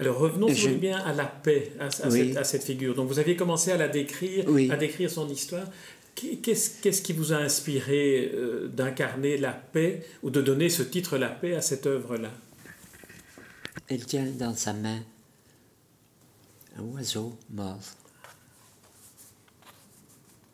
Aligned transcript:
Alors 0.00 0.18
revenons 0.18 0.48
si 0.48 0.68
bien 0.70 0.98
à 0.98 1.12
la 1.12 1.24
paix, 1.24 1.72
à, 1.78 1.90
cette, 2.44 2.64
figure. 2.64 2.94
Donc 2.94 3.08
vous 3.08 3.18
aviez 3.18 3.36
commencé 3.36 3.70
à 3.70 3.76
la 3.76 3.88
décrire, 3.88 4.46
à 4.70 4.76
décrire 4.76 5.10
son 5.10 5.28
histoire. 5.28 5.66
Qu'est-ce 6.14 7.02
qui 7.02 7.12
vous 7.12 7.32
a 7.32 7.36
inspiré 7.36 8.30
euh, 8.32 8.68
d'incarner 8.68 9.36
la 9.36 9.52
paix 9.52 10.06
ou 10.22 10.30
de 10.30 10.40
donner 10.40 10.68
ce 10.68 10.82
titre 10.82 11.18
La 11.18 11.28
paix 11.28 11.54
à 11.54 11.60
cette 11.60 11.86
œuvre-là? 11.86 12.30
Elle 13.88 14.04
tient 14.06 14.26
dans 14.26 14.54
sa 14.54 14.72
main 14.72 15.00
un 16.78 16.82
oiseau 16.82 17.36
mort. 17.50 17.80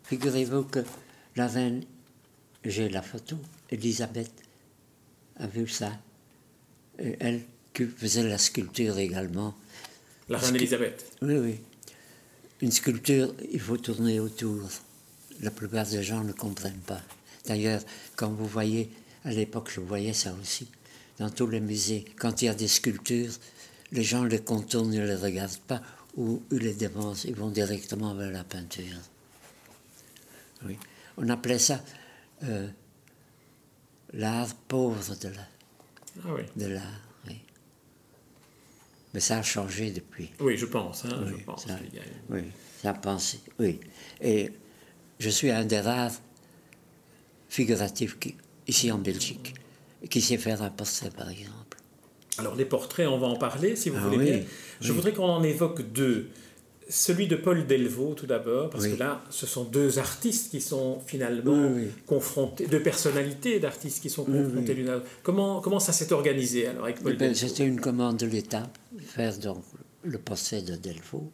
Figurez-vous 0.04 0.64
que 0.64 0.80
la 1.36 1.46
reine, 1.46 1.84
j'ai 2.64 2.88
la 2.88 3.02
photo, 3.02 3.36
Elisabeth 3.70 4.32
a 5.36 5.46
vu 5.46 5.68
ça. 5.68 5.92
Et 6.98 7.16
elle 7.20 7.42
qui 7.74 7.86
faisait 7.86 8.22
la 8.22 8.38
sculpture 8.38 8.98
également. 8.98 9.54
La 10.28 10.38
reine 10.38 10.56
Elisabeth 10.56 11.04
Oui, 11.22 11.36
oui. 11.38 11.60
Une 12.60 12.72
sculpture, 12.72 13.34
il 13.52 13.60
faut 13.60 13.78
tourner 13.78 14.20
autour. 14.20 14.68
La 15.40 15.50
plupart 15.50 15.86
des 15.86 16.02
gens 16.02 16.22
ne 16.22 16.32
comprennent 16.32 16.84
pas. 16.86 17.00
D'ailleurs, 17.46 17.80
quand 18.16 18.30
vous 18.30 18.46
voyez, 18.46 18.90
à 19.24 19.30
l'époque, 19.30 19.70
je 19.74 19.80
voyais 19.80 20.12
ça 20.12 20.34
aussi, 20.40 20.68
dans 21.18 21.30
tous 21.30 21.46
les 21.46 21.60
musées, 21.60 22.04
quand 22.18 22.42
il 22.42 22.46
y 22.46 22.48
a 22.48 22.54
des 22.54 22.68
sculptures, 22.68 23.32
les 23.92 24.02
gens 24.02 24.24
les 24.24 24.40
contournent, 24.40 24.90
ne 24.90 25.04
les 25.04 25.14
regardent 25.14 25.56
pas, 25.66 25.82
ou 26.16 26.42
ils 26.50 26.58
les 26.58 26.74
dévancent, 26.74 27.24
ils 27.24 27.34
vont 27.34 27.50
directement 27.50 28.14
vers 28.14 28.30
la 28.30 28.44
peinture. 28.44 28.98
Oui. 30.64 30.78
On 31.16 31.28
appelait 31.28 31.58
ça 31.58 31.80
euh, 32.44 32.68
l'art 34.12 34.54
pauvre 34.68 35.16
de 35.16 35.28
l'art. 35.28 35.48
Ah 36.24 36.34
oui. 36.34 36.42
De 36.56 36.66
l'art, 36.66 36.84
oui. 36.84 37.09
Mais 39.14 39.20
ça 39.20 39.38
a 39.38 39.42
changé 39.42 39.90
depuis. 39.90 40.30
Oui, 40.40 40.56
je 40.56 40.66
pense. 40.66 41.04
Hein, 41.04 41.24
je 41.26 41.44
pense 41.44 41.66
ça, 41.66 41.78
Oui, 42.28 42.42
ça 42.82 42.90
a 42.90 42.94
pensé, 42.94 43.40
oui. 43.58 43.80
Et 44.20 44.50
je 45.18 45.28
suis 45.28 45.50
un 45.50 45.64
des 45.64 45.80
rares 45.80 46.12
figuratifs 47.48 48.18
qui, 48.18 48.36
ici 48.68 48.92
en 48.92 48.98
Belgique 48.98 49.54
qui 50.08 50.20
sait 50.20 50.38
faire 50.38 50.62
un 50.62 50.70
portrait, 50.70 51.10
par 51.10 51.28
exemple. 51.28 51.76
Alors, 52.38 52.54
les 52.54 52.64
portraits, 52.64 53.06
on 53.06 53.18
va 53.18 53.26
en 53.26 53.36
parler, 53.36 53.76
si 53.76 53.90
vous 53.90 53.98
ah 54.00 54.08
voulez 54.08 54.24
bien. 54.24 54.40
Je 54.80 54.92
voudrais 54.92 55.12
qu'on 55.12 55.28
en 55.28 55.42
évoque 55.42 55.82
deux. 55.92 56.28
Celui 56.88 57.28
de 57.28 57.36
Paul 57.36 57.66
Delvaux, 57.66 58.14
tout 58.14 58.26
d'abord, 58.26 58.70
parce 58.70 58.88
que 58.88 58.96
là, 58.96 59.22
ce 59.30 59.46
sont 59.46 59.62
deux 59.62 60.00
artistes 60.00 60.50
qui 60.50 60.60
sont 60.60 60.98
finalement 61.06 61.70
confrontés, 62.06 62.66
deux 62.66 62.82
personnalités 62.82 63.60
d'artistes 63.60 64.02
qui 64.02 64.10
sont 64.10 64.24
confrontés 64.24 64.74
l'une 64.74 64.88
à 64.88 64.94
l'autre. 64.94 65.06
Comment, 65.22 65.60
comment 65.60 65.78
ça 65.78 65.92
s'est 65.92 66.12
organisé 66.12 66.66
alors 66.66 66.84
avec 66.84 67.00
Paul 67.00 67.16
ben, 67.16 67.32
C'était 67.32 67.64
une 67.64 67.80
commande 67.80 68.16
de 68.16 68.26
l'État, 68.26 68.68
faire 69.10 69.36
donc 69.38 69.64
le 70.02 70.18
procès 70.18 70.62
de 70.62 70.76
Delvaux. 70.76 71.30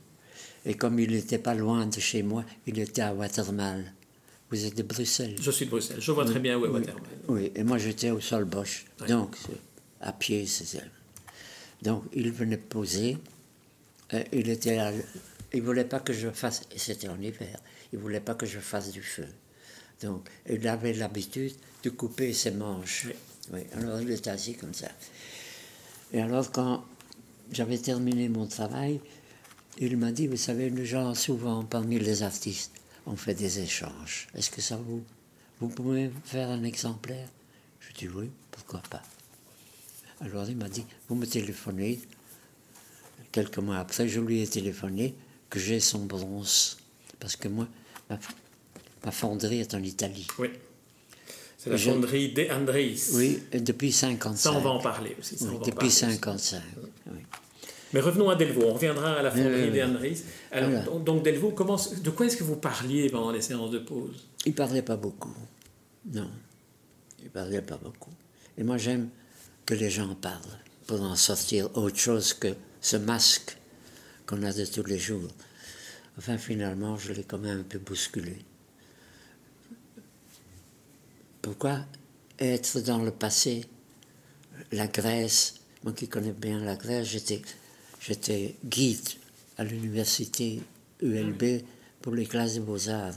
Et 0.64 0.74
comme 0.74 0.98
il 0.98 1.10
n'était 1.12 1.38
pas 1.38 1.54
loin 1.54 1.86
de 1.86 2.00
chez 2.00 2.22
moi, 2.22 2.44
il 2.66 2.78
était 2.78 3.02
à 3.02 3.14
Watermal. 3.14 3.92
Vous 4.50 4.64
êtes 4.64 4.76
de 4.76 4.82
Bruxelles? 4.82 5.36
Je 5.40 5.50
suis 5.50 5.66
de 5.66 5.70
Bruxelles. 5.70 6.00
Je 6.00 6.12
vois 6.12 6.24
très 6.24 6.40
bien 6.40 6.58
où 6.58 6.66
est 6.66 6.68
Watermal. 6.68 7.02
Oui, 7.28 7.52
et 7.54 7.62
moi 7.62 7.78
j'étais 7.78 8.10
au 8.10 8.20
Solbosch. 8.20 8.86
Donc, 9.08 9.36
à 10.00 10.12
pied, 10.12 10.46
c'est 10.46 10.82
Donc, 11.82 12.04
il 12.12 12.32
venait 12.32 12.56
poser. 12.56 13.18
Euh, 14.14 14.22
il 14.32 14.48
était 14.50 14.78
il 15.52 15.62
voulait 15.62 15.84
pas 15.84 16.00
que 16.00 16.12
je 16.12 16.28
fasse, 16.28 16.62
c'était 16.76 17.08
en 17.08 17.20
hiver, 17.20 17.58
il 17.92 17.98
voulait 17.98 18.20
pas 18.20 18.34
que 18.34 18.46
je 18.46 18.58
fasse 18.58 18.90
du 18.90 19.02
feu. 19.02 19.26
Donc, 20.02 20.28
il 20.48 20.66
avait 20.68 20.92
l'habitude 20.92 21.54
de 21.82 21.90
couper 21.90 22.32
ses 22.32 22.50
manches. 22.50 23.06
Oui. 23.52 23.60
alors 23.74 24.00
il 24.00 24.10
était 24.10 24.30
assis 24.30 24.54
comme 24.54 24.74
ça. 24.74 24.88
Et 26.12 26.20
alors, 26.20 26.50
quand 26.50 26.84
j'avais 27.52 27.78
terminé 27.78 28.28
mon 28.28 28.46
travail, 28.46 29.00
il 29.78 29.96
m'a 29.96 30.12
dit, 30.12 30.26
vous 30.26 30.36
savez, 30.36 30.70
les 30.70 30.86
gens, 30.86 31.14
souvent, 31.14 31.64
parmi 31.64 31.98
les 31.98 32.22
artistes, 32.22 32.72
on 33.06 33.16
fait 33.16 33.34
des 33.34 33.60
échanges. 33.60 34.28
Est-ce 34.34 34.50
que 34.50 34.60
ça 34.60 34.76
vous... 34.76 35.04
Vous 35.60 35.68
pouvez 35.68 36.10
faire 36.24 36.50
un 36.50 36.64
exemplaire? 36.64 37.28
Je 37.80 37.92
dis 37.94 38.08
oui, 38.08 38.30
pourquoi 38.50 38.82
pas. 38.90 39.02
Alors 40.20 40.48
il 40.48 40.56
m'a 40.56 40.68
dit, 40.68 40.84
vous 41.08 41.14
me 41.14 41.26
téléphonez. 41.26 42.00
Quelques 43.32 43.58
mois 43.58 43.78
après, 43.78 44.08
je 44.08 44.20
lui 44.20 44.40
ai 44.40 44.46
téléphoné 44.46 45.14
que 45.50 45.58
j'ai 45.58 45.80
son 45.80 46.04
bronze. 46.04 46.78
Parce 47.20 47.36
que 47.36 47.48
moi, 47.48 47.68
ma, 48.10 49.10
fonderie 49.10 49.60
est 49.60 49.74
en 49.74 49.82
Italie. 49.82 50.26
Oui. 50.38 50.48
C'est 51.58 51.70
la 51.70 51.78
fonderie 51.78 52.32
De 52.32 52.46
Andres. 52.50 52.74
Oui, 53.14 53.42
depuis 53.52 53.92
55. 53.92 54.36
Ça, 54.36 54.56
on 54.56 54.60
va 54.60 54.70
en 54.70 54.80
parler 54.80 55.16
aussi. 55.18 55.36
depuis 55.64 55.90
55. 55.90 56.62
Oui. 57.06 57.20
Mais 57.92 58.00
revenons 58.00 58.28
à 58.28 58.36
Delvaux, 58.36 58.64
on 58.66 58.74
reviendra 58.74 59.14
à 59.14 59.22
la 59.22 59.30
fonderie 59.30 59.70
De 59.70 59.82
Andres. 59.82 60.16
Alors, 60.52 61.00
donc 61.00 61.22
Delvaux, 61.22 61.52
comment, 61.52 61.76
de 61.76 62.10
quoi 62.10 62.26
est-ce 62.26 62.36
que 62.36 62.44
vous 62.44 62.56
parliez 62.56 63.08
pendant 63.08 63.30
les 63.30 63.40
séances 63.40 63.70
de 63.70 63.78
pause? 63.78 64.28
Il 64.44 64.54
parlait 64.54 64.82
pas 64.82 64.96
beaucoup. 64.96 65.34
Non, 66.12 66.30
il 67.22 67.30
parlait 67.30 67.62
pas 67.62 67.78
beaucoup. 67.82 68.12
Et 68.58 68.62
moi, 68.62 68.76
j'aime 68.76 69.08
que 69.64 69.74
les 69.74 69.90
gens 69.90 70.14
parlent 70.14 70.60
pour 70.86 71.00
en 71.02 71.16
sortir 71.16 71.68
autre 71.76 71.98
chose 71.98 72.32
que 72.34 72.54
ce 72.80 72.96
masque 72.96 73.56
qu'on 74.26 74.42
a 74.42 74.52
de 74.52 74.64
tous 74.64 74.84
les 74.84 74.98
jours. 74.98 75.30
Enfin, 76.18 76.38
finalement, 76.38 76.96
je 76.96 77.12
l'ai 77.12 77.24
quand 77.24 77.38
même 77.38 77.60
un 77.60 77.64
peu 77.64 77.78
bousculé. 77.78 78.38
Pourquoi 81.46 81.78
être 82.40 82.80
dans 82.80 82.98
le 82.98 83.12
passé? 83.12 83.66
La 84.72 84.88
Grèce, 84.88 85.60
moi 85.84 85.92
qui 85.92 86.08
connais 86.08 86.32
bien 86.32 86.58
la 86.58 86.74
Grèce, 86.74 87.06
j'étais, 87.06 87.40
j'étais 88.00 88.56
guide 88.64 89.08
à 89.56 89.62
l'université 89.62 90.60
ULB 91.00 91.62
pour 92.02 92.16
les 92.16 92.26
classes 92.26 92.56
de 92.56 92.62
beaux-arts. 92.62 93.14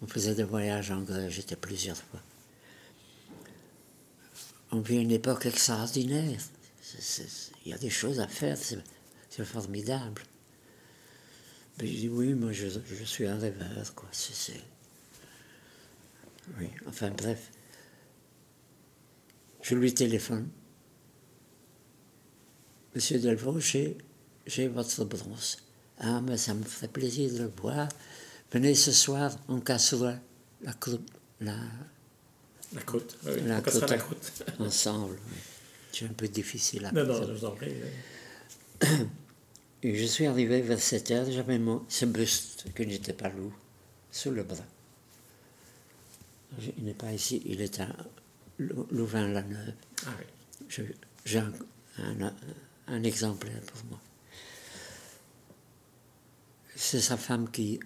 On 0.00 0.06
faisait 0.06 0.34
des 0.34 0.44
voyages 0.44 0.90
en 0.90 1.02
Grèce, 1.02 1.34
j'étais 1.34 1.54
plusieurs 1.54 1.98
fois. 1.98 2.22
On 4.70 4.80
vit 4.80 4.96
une 4.96 5.10
époque 5.12 5.44
extraordinaire. 5.44 6.40
Il 7.66 7.72
y 7.72 7.74
a 7.74 7.78
des 7.78 7.90
choses 7.90 8.20
à 8.20 8.26
faire, 8.26 8.56
c'est 8.56 9.44
formidable. 9.44 10.22
Mais 11.78 11.88
je 11.88 11.92
dis 11.92 12.08
oui, 12.08 12.32
moi 12.32 12.52
je, 12.52 12.68
suis 13.04 13.26
un 13.26 13.38
rêveur, 13.38 13.94
quoi. 13.94 14.08
C'est, 14.12 14.62
oui, 16.58 16.68
enfin 16.86 17.10
bref. 17.10 17.50
Je 19.62 19.74
lui 19.74 19.94
téléphone. 19.94 20.48
Monsieur 22.94 23.18
Delvaux, 23.18 23.58
j'ai, 23.58 23.96
votre 24.68 25.04
bronze. 25.04 25.56
Ah, 25.98 26.20
mais 26.20 26.36
ça 26.36 26.54
me 26.54 26.62
ferait 26.62 26.88
plaisir 26.88 27.32
de 27.32 27.38
le 27.38 27.52
voir. 27.60 27.88
Venez 28.52 28.74
ce 28.74 28.92
soir, 28.92 29.36
on 29.48 29.60
cassera 29.60 30.14
la 30.62 30.72
croûte. 30.74 31.08
La, 31.40 31.56
la 32.74 32.82
croûte, 32.82 33.18
oui, 33.24 33.32
la, 33.46 33.60
croûte, 33.60 33.90
la 33.90 33.98
croûte. 33.98 34.44
ensemble. 34.60 35.16
C'est 35.92 36.04
un 36.04 36.12
peu 36.12 36.28
difficile 36.28 36.86
à 36.86 36.92
Non, 36.92 37.04
non, 37.04 37.26
je 37.26 37.32
vous 37.32 37.44
en 37.44 37.52
prie. 37.52 37.74
Et 39.82 39.94
je 39.96 40.04
suis 40.04 40.26
arrivé 40.26 40.62
vers 40.62 40.80
7 40.80 41.10
heures, 41.10 41.30
j'avais 41.30 41.60
ce 41.88 42.04
buste 42.06 42.66
qui 42.74 42.86
n'était 42.86 43.12
pas 43.12 43.28
lourd, 43.28 43.52
sous 44.10 44.30
le 44.30 44.42
bras. 44.42 44.64
Il 46.78 46.84
n'est 46.84 46.94
pas 46.94 47.12
ici, 47.12 47.42
il 47.44 47.60
est 47.60 47.80
à 47.80 47.88
Louvain-la-Neuve. 48.58 49.74
Ah 50.06 50.10
oui. 50.18 50.84
J'ai 51.24 51.38
un, 51.38 53.02
exemplaire 53.02 53.60
pour 53.62 53.84
moi. 53.90 54.00
C'est 56.76 57.00
sa 57.00 57.16
femme 57.16 57.50
qui 57.50 57.80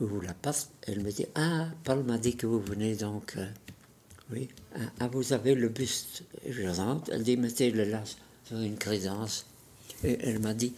ouvre 0.00 0.22
la 0.22 0.34
porte. 0.34 0.70
Elle 0.86 1.02
me 1.02 1.10
dit 1.10 1.26
Ah, 1.34 1.68
Paul 1.84 2.04
m'a 2.04 2.18
dit 2.18 2.36
que 2.36 2.46
vous 2.46 2.60
venez 2.60 2.96
donc. 2.96 3.34
Euh, 3.36 3.46
oui. 4.30 4.48
Ah, 4.74 4.80
ah, 5.00 5.08
vous 5.08 5.32
avez 5.32 5.54
le 5.54 5.68
buste. 5.68 6.24
je 6.48 6.66
rentre. 6.68 7.10
Elle 7.12 7.22
dit 7.22 7.36
Mettez-le 7.36 7.84
là 7.84 8.02
sur 8.44 8.58
une 8.58 8.76
crédence. 8.76 9.46
Et 10.02 10.18
elle 10.22 10.40
m'a 10.40 10.54
dit 10.54 10.74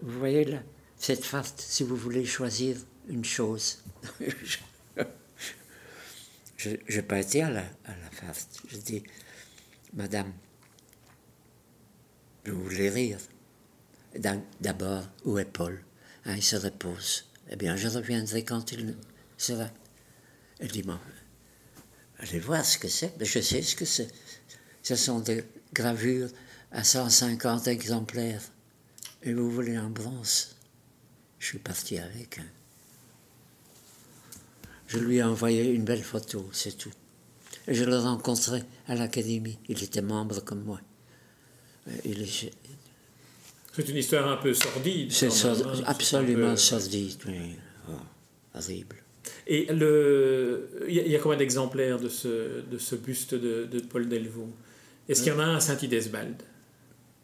vous 0.00 0.18
voyez 0.18 0.44
là, 0.44 0.62
cette 0.96 1.24
farce, 1.24 1.54
si 1.58 1.82
vous 1.82 1.96
voulez 1.96 2.24
choisir 2.24 2.76
une 3.08 3.24
chose. 3.24 3.78
je 6.88 7.00
pas 7.00 7.20
été 7.20 7.42
à 7.42 7.50
la, 7.50 7.60
à 7.60 7.90
la. 7.90 8.32
Je 8.68 8.76
dis, 8.78 9.02
Madame, 9.94 10.32
je 12.44 12.52
voulais 12.52 12.88
rire. 12.88 13.18
D'abord, 14.60 15.04
où 15.24 15.38
est 15.38 15.44
Paul? 15.44 15.82
Hein, 16.24 16.36
Il 16.36 16.42
se 16.42 16.56
repose. 16.56 17.24
Eh 17.50 17.56
bien, 17.56 17.76
je 17.76 17.88
reviendrai 17.88 18.44
quand 18.44 18.72
il 18.72 18.96
sera. 19.36 19.68
Elle 20.60 20.70
dit, 20.70 20.84
allez 22.18 22.38
voir 22.38 22.64
ce 22.64 22.78
que 22.78 22.88
c'est. 22.88 23.14
Je 23.20 23.40
sais 23.40 23.62
ce 23.62 23.76
que 23.76 23.84
c'est. 23.84 24.08
Ce 24.82 24.96
sont 24.96 25.20
des 25.20 25.44
gravures 25.72 26.28
à 26.70 26.84
150 26.84 27.68
exemplaires. 27.68 28.42
Et 29.22 29.32
vous 29.32 29.50
voulez 29.50 29.76
un 29.76 29.90
bronze? 29.90 30.56
Je 31.38 31.46
suis 31.46 31.58
parti 31.58 31.98
avec. 31.98 32.38
Hein. 32.38 32.61
Je 34.92 34.98
lui 34.98 35.16
ai 35.16 35.22
envoyé 35.22 35.70
une 35.70 35.84
belle 35.84 36.02
photo, 36.02 36.46
c'est 36.52 36.76
tout. 36.76 36.90
Et 37.66 37.72
je 37.72 37.84
le 37.84 37.96
rencontrai 37.96 38.62
à 38.86 38.94
l'académie. 38.94 39.58
Il 39.70 39.82
était 39.82 40.02
membre 40.02 40.44
comme 40.44 40.62
moi. 40.64 40.80
Euh, 41.88 41.92
est 42.04 42.50
C'est 43.72 43.88
une 43.88 43.96
histoire 43.96 44.28
un 44.28 44.36
peu 44.36 44.52
sordide. 44.52 45.10
C'est 45.10 45.28
hein, 45.46 45.54
absolument 45.86 46.56
sordide, 46.58 47.16
oui. 47.26 47.56
Oh, 47.88 47.92
horrible. 48.54 48.96
Et 49.46 49.64
le, 49.72 50.68
il 50.86 50.94
y, 50.94 51.16
a 51.16 51.18
combien 51.18 51.38
d'exemplaires 51.38 51.98
de 51.98 52.10
ce, 52.10 52.60
de 52.60 52.76
ce 52.76 52.94
buste 52.94 53.34
de, 53.34 53.64
de 53.64 53.80
Paul 53.80 54.06
Delvaux? 54.06 54.50
Est-ce 55.08 55.22
qu'il 55.22 55.32
y 55.32 55.34
en 55.34 55.38
a 55.38 55.44
un 55.44 55.56
à 55.56 55.60
Saint-Idesbald 55.60 56.36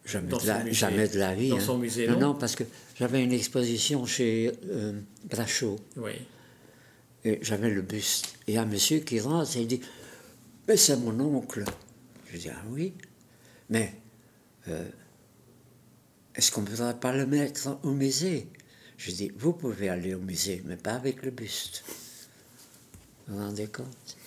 Jamais, 0.06 0.32
de 0.32 0.47
la, 0.47 0.71
jamais 0.71 1.09
de 1.09 1.19
la 1.19 1.35
vie. 1.35 1.50
Dans 1.50 1.61
son 1.61 1.75
hein. 1.75 1.81
musée, 1.81 2.09
non, 2.09 2.19
non, 2.19 2.35
parce 2.35 2.56
que 2.56 2.64
j'avais 2.99 3.23
une 3.23 3.35
exposition 3.35 4.06
chez 4.06 4.53
euh, 4.71 4.99
Brachot. 5.29 5.79
Oui. 5.99 6.12
Et 7.25 7.38
j'avais 7.43 7.70
le 7.70 7.82
buste. 7.82 8.38
Et 8.47 8.59
un 8.59 8.65
monsieur 8.65 9.00
qui 9.00 9.20
rentre 9.20 9.56
et 9.56 9.62
il 9.62 9.67
dit 9.67 9.81
Mais 10.67 10.76
c'est 10.76 10.97
mon 10.97 11.19
oncle. 11.20 11.65
Je 12.31 12.38
dis 12.38 12.49
Ah 12.50 12.62
oui. 12.70 12.94
Mais 13.70 13.94
euh, 14.69 14.88
est-ce 16.35 16.53
qu'on 16.53 16.62
ne 16.62 16.67
pourrait 16.67 16.99
pas 16.99 17.12
le 17.12 17.26
mettre 17.26 17.79
au 17.82 17.91
musée? 17.91 18.49
Je 18.97 19.11
dis 19.11 19.32
Vous 19.37 19.53
pouvez 19.53 19.88
aller 19.88 20.15
au 20.15 20.20
musée, 20.20 20.62
mais 20.65 20.76
pas 20.76 20.94
avec 20.94 21.23
le 21.23 21.31
buste. 21.31 21.85
Vous 23.26 23.37
vous 23.37 23.44
rendez 23.44 23.67
compte? 23.67 24.18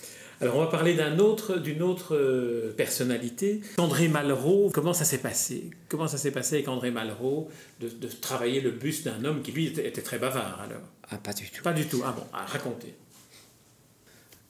Alors 0.42 0.56
on 0.56 0.60
va 0.60 0.66
parler 0.66 0.94
d'un 0.94 1.20
autre, 1.20 1.56
d'une 1.56 1.82
autre 1.82 2.16
euh, 2.16 2.74
personnalité, 2.76 3.60
André 3.78 4.08
Malraux. 4.08 4.70
Comment 4.74 4.92
ça 4.92 5.04
s'est 5.04 5.18
passé? 5.18 5.70
Comment 5.88 6.08
ça 6.08 6.18
s'est 6.18 6.32
passé 6.32 6.56
avec 6.56 6.66
André 6.66 6.90
Malraux 6.90 7.48
de, 7.80 8.08
travailler 8.08 8.60
le 8.60 8.72
buste 8.72 9.04
d'un 9.04 9.24
homme 9.24 9.42
qui 9.42 9.52
lui 9.52 9.68
était, 9.68 10.02
très 10.02 10.18
bavard 10.18 10.60
alors? 10.60 10.82
Ah 11.10 11.18
pas 11.18 11.32
du 11.32 11.48
tout. 11.48 11.62
Pas 11.62 11.72
du 11.72 11.86
tout. 11.86 12.02
Ah 12.04 12.10
bon, 12.10 12.24
ah, 12.32 12.44
racontez. 12.44 12.92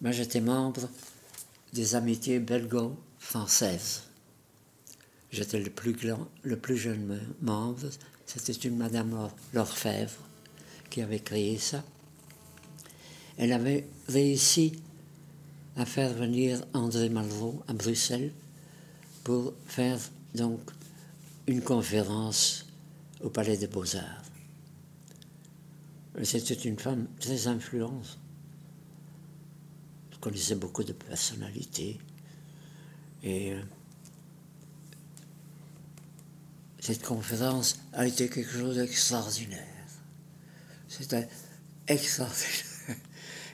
Moi 0.01 0.13
j'étais 0.13 0.41
membre 0.41 0.89
des 1.75 1.95
amitiés 1.95 2.39
belgo-françaises. 2.39 4.05
J'étais 5.31 5.61
le 5.61 5.69
plus 5.69 5.93
grand, 5.93 6.27
le 6.43 6.57
plus 6.57 6.79
jeune 6.79 7.21
membre. 7.43 7.81
C'était 8.25 8.53
une 8.53 8.79
Madame 8.79 9.29
Lorfèvre 9.53 10.23
qui 10.89 11.03
avait 11.03 11.21
créé 11.21 11.59
ça. 11.59 11.85
Elle 13.37 13.53
avait 13.53 13.87
réussi 14.09 14.81
à 15.77 15.87
faire 15.87 16.13
venir 16.13 16.65
André 16.75 17.09
Malraux 17.09 17.63
à 17.67 17.73
Bruxelles 17.73 18.33
pour 19.25 19.55
faire 19.67 19.99
donc 20.35 20.61
une 21.47 21.63
conférence 21.63 22.67
au 23.21 23.31
Palais 23.31 23.57
des 23.57 23.67
Beaux-Arts. 23.67 24.23
C'était 26.23 26.55
une 26.55 26.79
femme 26.79 27.07
très 27.19 27.47
influente. 27.47 28.19
Je 30.13 30.19
connaissais 30.19 30.57
beaucoup 30.57 30.85
de 30.85 30.93
personnalités. 30.93 31.99
Et 33.23 33.53
euh, 33.53 33.63
cette 36.81 37.03
conférence 37.03 37.79
a 37.93 38.07
été 38.07 38.29
quelque 38.29 38.53
chose 38.53 38.77
d'extraordinaire. 38.77 39.67
C'était 40.89 41.29
extraordinaire. 41.87 42.72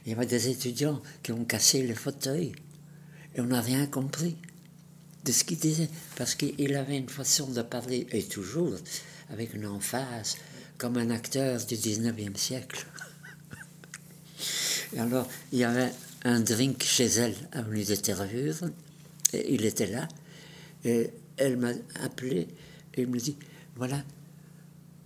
Il 0.04 0.12
y 0.12 0.14
avait 0.14 0.26
des 0.26 0.48
étudiants 0.48 1.00
qui 1.22 1.32
ont 1.32 1.44
cassé 1.44 1.82
les 1.82 1.94
fauteuils. 1.94 2.52
Et 3.34 3.40
on 3.40 3.46
n'a 3.46 3.60
rien 3.60 3.86
compris 3.86 4.36
de 5.24 5.32
ce 5.32 5.44
qu'il 5.44 5.58
disait 5.58 5.90
parce 6.16 6.34
qu'il 6.34 6.74
avait 6.74 6.96
une 6.96 7.08
façon 7.08 7.48
de 7.48 7.62
parler, 7.62 8.06
et 8.12 8.22
toujours 8.22 8.74
avec 9.30 9.54
une 9.54 9.66
emphase, 9.66 10.36
comme 10.78 10.96
un 10.96 11.10
acteur 11.10 11.64
du 11.64 11.74
19e 11.74 12.36
siècle. 12.36 12.86
alors, 14.98 15.28
il 15.52 15.58
y 15.58 15.64
avait 15.64 15.92
un 16.24 16.40
drink 16.40 16.82
chez 16.82 17.06
elle, 17.06 17.34
avenue 17.52 17.84
de 17.84 17.94
Terreur, 17.94 18.54
et 19.32 19.54
il 19.54 19.64
était 19.66 19.86
là, 19.86 20.08
et 20.84 21.10
elle 21.36 21.56
m'a 21.56 21.72
appelé 22.02 22.48
et 22.94 23.06
me 23.06 23.18
dit 23.18 23.36
Voilà, 23.76 24.02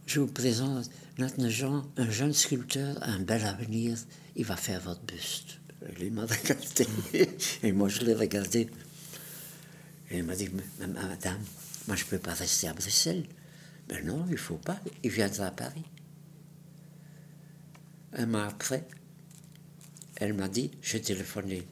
je 0.07 0.21
vous 0.21 0.27
présente 0.29 0.89
notre 1.23 1.49
Jean, 1.49 1.85
un 1.97 2.11
jeune 2.11 2.33
sculpteur, 2.33 2.97
un 3.03 3.21
bel 3.21 3.45
avenir 3.45 3.97
il 4.35 4.45
va 4.45 4.57
faire 4.57 4.81
votre 4.81 5.03
buste. 5.03 5.59
Il 6.01 6.13
m'a 6.13 6.27
regardé, 6.27 6.87
et 7.63 7.73
moi 7.73 7.89
je 7.89 8.01
l'ai 8.01 8.15
regardé. 8.15 8.71
Et 10.11 10.19
il 10.19 10.25
m'a 10.25 10.35
dit, 10.35 10.49
madame, 10.79 11.41
moi 11.87 11.97
je 11.97 12.05
ne 12.05 12.11
peux 12.11 12.19
pas 12.19 12.35
rester 12.35 12.69
à 12.69 12.73
Bruxelles. 12.73 13.25
Ben 13.89 14.05
non, 14.05 14.25
il 14.29 14.33
ne 14.33 14.37
faut 14.37 14.57
pas, 14.57 14.81
il 15.03 15.11
viendra 15.11 15.47
à 15.47 15.51
Paris. 15.51 15.85
Un 18.15 18.27
mois 18.27 18.47
après, 18.47 18.87
elle 20.17 20.35
m'a 20.35 20.49
dit, 20.49 20.71
j'ai 20.83 21.01
téléphoné, 21.01 21.67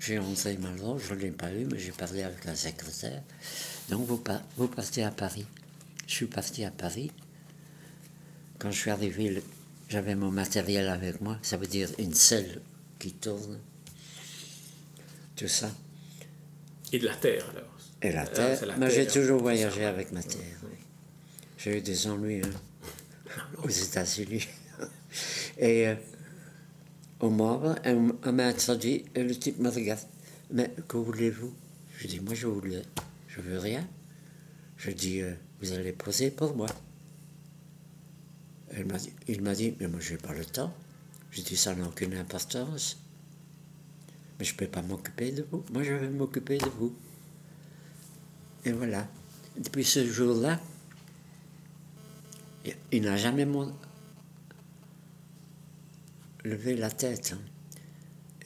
j'ai 0.00 0.18
André 0.18 0.56
Malraux, 0.56 0.98
je 0.98 1.14
ne 1.14 1.20
l'ai 1.20 1.30
pas 1.30 1.52
eu, 1.52 1.66
mais 1.66 1.78
j'ai 1.78 1.92
parlé 1.92 2.22
avec 2.22 2.44
la 2.44 2.56
secrétaire. 2.56 3.22
Donc 3.90 4.06
vous, 4.06 4.22
vous 4.56 4.68
partez 4.68 5.04
à 5.04 5.10
Paris. 5.10 5.46
Je 6.06 6.14
suis 6.14 6.26
parti 6.26 6.64
à 6.64 6.70
Paris. 6.70 7.12
Quand 8.62 8.70
je 8.70 8.78
suis 8.78 8.90
arrivé 8.90 9.42
j'avais 9.88 10.14
mon 10.14 10.30
matériel 10.30 10.86
avec 10.88 11.20
moi, 11.20 11.36
ça 11.42 11.56
veut 11.56 11.66
dire 11.66 11.88
une 11.98 12.14
selle 12.14 12.60
qui 13.00 13.12
tourne, 13.12 13.58
tout 15.34 15.48
ça. 15.48 15.68
Et 16.92 17.00
de 17.00 17.06
la 17.06 17.16
terre 17.16 17.44
alors 17.50 17.76
Et 18.00 18.12
la 18.12 18.24
terre, 18.24 18.76
mais 18.78 18.88
j'ai 18.88 19.08
toujours 19.08 19.40
voyagé 19.40 19.84
avec 19.84 20.12
ma 20.12 20.22
terre. 20.22 20.60
J'ai 21.58 21.78
eu 21.78 21.80
des 21.80 22.06
ennuis 22.06 22.40
hein, 22.44 23.40
aux 23.64 23.68
États-Unis. 23.68 24.46
Et 25.58 25.88
euh, 25.88 25.96
au 27.18 27.30
mois, 27.30 27.74
on, 27.84 28.32
m'a 28.32 28.46
introduit, 28.46 29.04
et 29.16 29.24
le 29.24 29.34
type 29.34 29.58
me 29.58 29.70
regarde. 29.70 30.06
Mais 30.52 30.70
que 30.86 30.98
voulez-vous? 30.98 31.52
Je 31.98 32.06
dis, 32.06 32.20
moi 32.20 32.34
je 32.34 32.46
voulais, 32.46 32.82
je 33.26 33.40
veux 33.40 33.58
rien. 33.58 33.84
Je 34.76 34.92
dis, 34.92 35.20
euh, 35.20 35.34
vous 35.60 35.72
allez 35.72 35.92
poser 35.92 36.30
pour 36.30 36.54
moi 36.54 36.68
il 39.28 39.42
m'a 39.42 39.54
dit, 39.54 39.74
mais 39.80 39.88
moi 39.88 40.00
je 40.00 40.12
n'ai 40.12 40.18
pas 40.18 40.32
le 40.32 40.44
temps. 40.44 40.74
J'ai 41.30 41.42
dit, 41.42 41.56
ça 41.56 41.74
n'a 41.74 41.86
aucune 41.86 42.14
importance. 42.14 42.98
Mais 44.38 44.44
je 44.44 44.52
ne 44.52 44.58
peux 44.58 44.66
pas 44.66 44.82
m'occuper 44.82 45.32
de 45.32 45.46
vous. 45.50 45.64
Moi 45.72 45.82
je 45.82 45.92
vais 45.92 46.08
m'occuper 46.08 46.58
de 46.58 46.68
vous. 46.78 46.94
Et 48.64 48.72
voilà. 48.72 49.08
Depuis 49.56 49.84
ce 49.84 50.06
jour-là, 50.06 50.60
il 52.90 53.02
n'a 53.02 53.16
jamais 53.16 53.46
levé 56.44 56.76
la 56.76 56.90
tête. 56.90 57.34
Hein. 57.34 57.40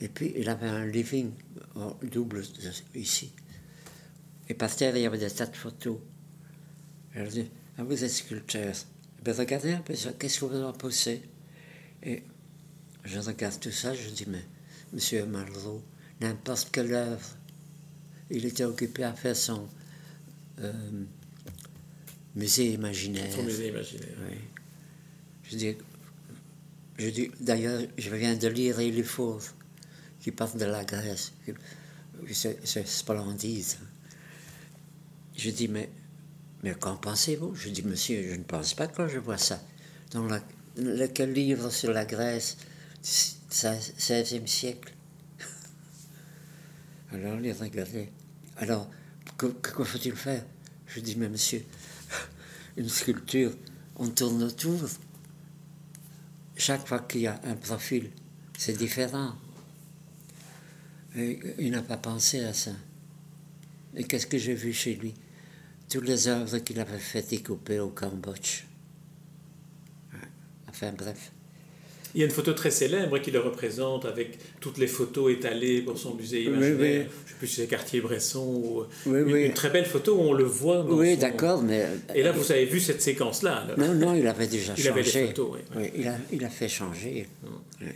Et 0.01 0.09
puis 0.09 0.33
il 0.35 0.49
avait 0.49 0.67
un 0.67 0.85
living 0.85 1.31
double 2.03 2.43
ici. 2.95 3.31
Et 4.49 4.53
par 4.53 4.73
terre, 4.75 4.95
il 4.95 5.03
y 5.03 5.05
avait 5.05 5.17
des 5.17 5.29
tas 5.29 5.45
de 5.45 5.55
photos. 5.55 5.99
Elle 7.13 7.27
dit, 7.29 7.49
ah, 7.77 7.83
vous 7.83 8.03
êtes 8.03 8.11
sculpteur. 8.11 8.75
Ben, 9.27 9.35
regardez 9.35 9.73
un 9.73 9.81
peu 9.81 9.93
ça, 9.93 10.13
qu'est-ce 10.13 10.39
que 10.39 10.45
vous 10.45 10.63
en 10.63 10.71
pensez? 10.71 11.21
Et 12.01 12.23
je 13.03 13.19
regarde 13.19 13.59
tout 13.59 13.71
ça, 13.71 13.93
je 13.93 14.07
dis, 14.07 14.23
mais 14.25 14.45
Monsieur 14.93 15.25
Malraux, 15.25 15.83
n'importe 16.21 16.69
quelle 16.71 16.93
œuvre, 16.93 17.27
il 18.29 18.45
était 18.45 18.63
occupé 18.63 19.03
à 19.03 19.11
faire 19.11 19.35
son 19.35 19.67
euh, 20.61 20.71
musée 22.35 22.71
imaginaire. 22.71 23.29
Son 23.35 23.43
musée 23.43 23.67
imaginaire. 23.67 24.15
Oui. 24.29 24.37
Je 25.43 25.57
dis, 25.57 25.75
je 26.97 27.09
dis 27.09 27.29
d'ailleurs, 27.41 27.81
je 27.97 28.15
viens 28.15 28.37
de 28.37 28.47
lire 28.47 28.79
Il 28.79 29.03
faut 29.03 29.41
qui 30.21 30.31
parle 30.31 30.57
de 30.57 30.63
la 30.63 30.85
Grèce. 30.85 31.33
C'est 32.31 32.87
splendide. 32.87 33.75
Je 35.35 35.49
dis, 35.49 35.67
mais 35.67 35.89
mais 36.63 36.73
qu'en 36.73 36.95
pensez-vous? 36.95 37.55
Je 37.55 37.69
dis, 37.69 37.83
monsieur, 37.83 38.29
je 38.29 38.35
ne 38.35 38.43
pense 38.43 38.73
pas 38.73 38.87
quand 38.87 39.07
je 39.07 39.19
vois 39.19 39.37
ça. 39.37 39.61
Dans 40.11 40.25
la, 40.25 40.41
lequel 40.77 41.33
livre 41.33 41.69
sur 41.69 41.91
la 41.91 42.05
Grèce, 42.05 42.57
16e 43.03 44.47
siècle? 44.47 44.93
Alors 47.11 47.39
il 47.39 47.51
regardait. 47.53 48.11
Alors, 48.57 48.89
que, 49.37 49.83
faut-il 49.83 50.15
faire? 50.15 50.43
Je 50.87 50.99
dis, 50.99 51.15
mais 51.15 51.29
monsieur, 51.29 51.63
une 52.77 52.89
sculpture, 52.89 53.51
on 53.95 54.07
tourne 54.07 54.43
autour. 54.43 54.79
Chaque 56.55 56.87
fois 56.87 56.99
qu'il 56.99 57.21
y 57.21 57.27
a 57.27 57.39
un 57.43 57.55
profil, 57.55 58.09
c'est 58.57 58.77
différent. 58.77 59.35
Il 61.15 61.71
n'a 61.71 61.81
pas 61.81 61.97
pensé 61.97 62.43
à 62.43 62.53
ça. 62.53 62.71
Et 63.95 64.03
qu'est-ce 64.03 64.27
que 64.27 64.37
j'ai 64.37 64.53
vu 64.53 64.73
chez 64.73 64.95
lui? 64.95 65.13
Toutes 65.89 66.07
les 66.07 66.27
œuvres 66.27 66.57
qu'il 66.59 66.79
avait 66.79 66.97
fait 66.97 67.27
découper 67.29 67.79
au 67.79 67.89
Cambodge. 67.89 68.63
Enfin 70.69 70.91
bref. 70.97 71.31
Il 72.13 72.21
y 72.21 72.23
a 72.23 72.25
une 72.25 72.31
photo 72.31 72.53
très 72.53 72.71
célèbre 72.71 73.19
qui 73.19 73.31
le 73.31 73.39
représente 73.39 74.05
avec 74.05 74.39
toutes 74.59 74.77
les 74.77 74.87
photos 74.87 75.31
étalées 75.33 75.81
pour 75.81 75.97
son 75.97 76.15
musée 76.15 76.43
imaginaire. 76.43 77.05
Je 77.09 77.23
ne 77.23 77.27
sais 77.27 77.35
plus 77.37 77.47
si 77.47 77.55
c'est 77.57 77.67
Cartier-Bresson 77.67 78.87
ou 79.05 79.13
une, 79.13 79.53
très 79.53 79.69
belle 79.69 79.85
photo 79.85 80.15
où 80.15 80.21
on 80.21 80.33
le 80.33 80.45
voit. 80.45 80.83
oui, 80.85 81.17
d'accord, 81.17 81.61
mais. 81.61 81.85
Et 82.15 82.23
là, 82.23 82.31
vous 82.31 82.51
avez 82.51 82.65
vu 82.65 82.79
cette 82.79 83.01
séquence-là. 83.01 83.67
Non, 83.77 83.93
non, 83.93 84.15
il 84.15 84.25
avait 84.25 84.47
déjà 84.47 84.75
changé. 84.75 84.83
Il 84.87 84.89
avait 84.89 85.03
des 85.03 85.27
photos, 85.27 85.57
oui. 85.75 85.91
il, 85.95 86.07
a, 86.07 86.15
il 86.31 86.45
a 86.45 86.49
fait 86.49 86.69
changer. 86.69 87.27
Hum. 87.45 87.91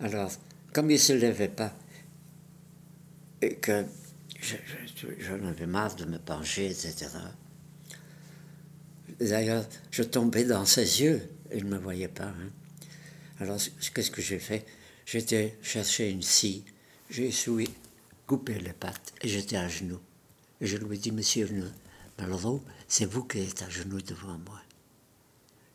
Alors, 0.00 0.30
comme 0.72 0.90
il 0.90 0.94
ne 0.94 0.98
se 0.98 1.12
levait 1.12 1.48
pas, 1.48 1.72
et 3.40 3.54
que 3.56 3.84
j'en 5.18 5.44
avais 5.46 5.66
marre 5.66 5.94
de 5.96 6.04
me 6.04 6.18
pencher, 6.18 6.66
etc. 6.66 7.08
D'ailleurs, 9.20 9.66
je 9.90 10.02
tombais 10.02 10.44
dans 10.44 10.64
ses 10.64 11.02
yeux. 11.02 11.22
Il 11.54 11.66
ne 11.66 11.70
me 11.70 11.78
voyait 11.78 12.08
pas. 12.08 12.24
Hein. 12.24 12.50
Alors, 13.40 13.58
qu'est-ce 13.94 14.10
que 14.10 14.22
j'ai 14.22 14.38
fait? 14.38 14.64
J'étais 15.04 15.58
chercher 15.62 16.10
une 16.10 16.22
scie. 16.22 16.64
J'ai 17.10 17.26
essuyé, 17.26 17.68
coupé 18.26 18.58
les 18.58 18.72
pattes 18.72 19.12
et 19.22 19.28
j'étais 19.28 19.56
à 19.56 19.68
genoux. 19.68 20.00
Et 20.60 20.66
je 20.66 20.76
lui 20.76 20.96
ai 20.96 20.98
dit, 20.98 21.12
Monsieur 21.12 21.48
Malraux, 22.18 22.62
c'est 22.88 23.04
vous 23.04 23.24
qui 23.24 23.40
êtes 23.40 23.62
à 23.62 23.68
genoux 23.68 24.00
devant 24.00 24.38
moi. 24.46 24.60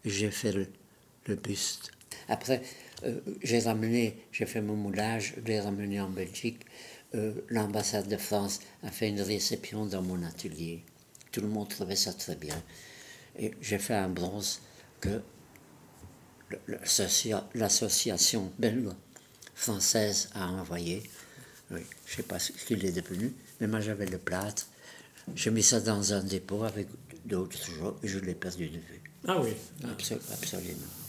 J'ai 0.05 0.31
fait 0.31 0.53
le, 0.53 1.35
buste. 1.35 1.91
Après, 2.29 2.61
euh, 3.03 3.19
j'ai 3.43 3.59
ramené, 3.59 4.23
j'ai 4.31 4.45
fait 4.45 4.61
mon 4.61 4.75
moulage, 4.75 5.35
je 5.37 5.41
l'ai 5.41 5.59
ramené 5.59 5.99
en 5.99 6.09
Belgique. 6.09 6.65
Euh, 7.15 7.33
l'ambassade 7.49 8.07
de 8.09 8.17
France 8.17 8.59
a 8.83 8.91
fait 8.91 9.07
une 9.07 9.21
réception 9.21 9.85
dans 9.85 10.01
mon 10.01 10.21
atelier. 10.23 10.83
Tout 11.31 11.41
le 11.41 11.47
monde 11.47 11.69
trouvait 11.69 11.95
ça 11.95 12.13
très 12.13 12.35
bien. 12.35 12.61
Et 13.39 13.51
j'ai 13.61 13.79
fait 13.79 13.93
un 13.95 14.09
bronze 14.09 14.61
que 14.99 15.21
l'association 17.55 18.51
belge 18.57 18.89
française 19.55 20.29
a 20.33 20.47
envoyé. 20.47 21.03
Oui, 21.71 21.81
je 22.05 22.11
ne 22.11 22.15
sais 22.17 22.23
pas 22.23 22.39
ce 22.39 22.51
qu'il 22.51 22.85
est 22.85 22.91
devenu, 22.91 23.33
mais 23.59 23.67
moi 23.67 23.79
j'avais 23.79 24.05
le 24.05 24.17
plâtre. 24.17 24.67
J'ai 25.35 25.51
mis 25.51 25.63
ça 25.63 25.79
dans 25.79 26.13
un 26.13 26.23
dépôt 26.23 26.63
avec 26.63 26.87
d'autres 27.25 27.57
choses 27.57 27.95
et 28.03 28.07
je 28.07 28.19
l'ai 28.19 28.35
perdu 28.35 28.69
de 28.69 28.77
vue. 28.77 29.01
Ah 29.27 29.41
oui 29.41 29.51
Absolument. 29.83 31.06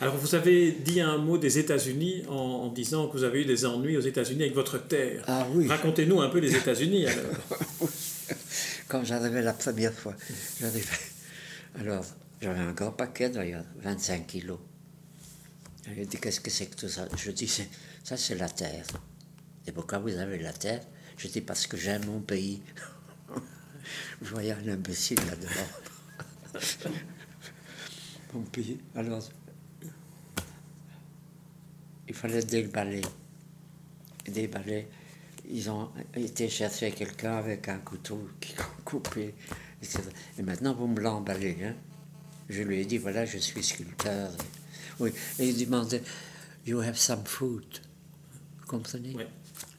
Alors 0.00 0.16
vous 0.16 0.34
avez 0.34 0.72
dit 0.72 1.00
un 1.00 1.18
mot 1.18 1.36
des 1.36 1.58
États-Unis 1.58 2.24
en, 2.28 2.68
disant 2.68 3.08
que 3.08 3.18
vous 3.18 3.24
avez 3.24 3.42
eu 3.42 3.44
des 3.44 3.66
ennuis 3.66 3.96
aux 3.96 4.02
États-Unis 4.02 4.42
avec 4.42 4.54
votre 4.54 4.78
terre. 4.78 5.22
Ah 5.26 5.46
oui. 5.52 5.68
Racontez-nous 5.68 6.20
un 6.20 6.28
peu 6.28 6.38
les 6.38 6.54
États-Unis 6.56 7.06
alors. 7.06 7.58
Quand 8.88 9.04
j'arrivais 9.04 9.42
la 9.42 9.52
première 9.52 9.92
fois, 9.92 10.14
j'arrivais 10.58 10.86
alors, 11.78 12.04
j'avais 12.40 12.58
un 12.58 12.72
grand 12.72 12.92
paquet 12.92 13.30
d'ailleurs, 13.30 13.64
25 13.82 14.26
kilos. 14.26 14.58
Il 15.96 16.06
dit 16.06 16.18
Qu'est-ce 16.18 16.40
que 16.40 16.50
c'est 16.50 16.66
que 16.66 16.76
tout 16.76 16.88
ça? 16.88 17.06
Je 17.16 17.30
dis 17.30 17.48
Ça, 18.04 18.16
c'est 18.16 18.34
la 18.34 18.48
terre. 18.48 18.86
Et 19.66 19.72
pourquoi 19.72 19.98
vous 19.98 20.16
avez 20.16 20.38
la 20.38 20.52
terre? 20.52 20.82
Je 21.16 21.28
dis 21.28 21.40
Parce 21.40 21.66
que 21.66 21.76
j'aime 21.76 22.04
mon 22.06 22.20
pays. 22.20 22.62
vous 24.20 24.30
voyez 24.34 24.52
un 24.52 24.68
imbécile 24.68 25.18
là-dedans. 25.26 25.70
mon 28.34 28.42
pays. 28.42 28.78
Alors, 28.94 29.22
il 32.10 32.14
fallait 32.14 32.42
déballer. 32.42 33.02
Déballer. 34.26 34.88
Ils 35.48 35.70
ont 35.70 35.90
été 36.14 36.48
chercher 36.48 36.90
quelqu'un 36.90 37.36
avec 37.36 37.68
un 37.68 37.78
couteau 37.78 38.28
qui 38.40 38.54
coupait 38.84 39.34
et 40.38 40.42
maintenant, 40.42 40.74
vous 40.74 40.86
me 40.86 41.00
l'emballez. 41.00 41.56
Hein. 41.62 41.74
Je 42.48 42.62
lui 42.62 42.80
ai 42.80 42.84
dit, 42.84 42.98
voilà, 42.98 43.24
je 43.24 43.38
suis 43.38 43.62
sculpteur. 43.62 44.30
Oui. 44.98 45.12
Et 45.38 45.48
il 45.48 45.64
demandait, 45.64 46.02
You 46.66 46.80
have 46.80 46.96
some 46.98 47.24
food. 47.24 47.64
Vous 48.58 48.66
comprenez? 48.66 49.14
Oui. 49.16 49.24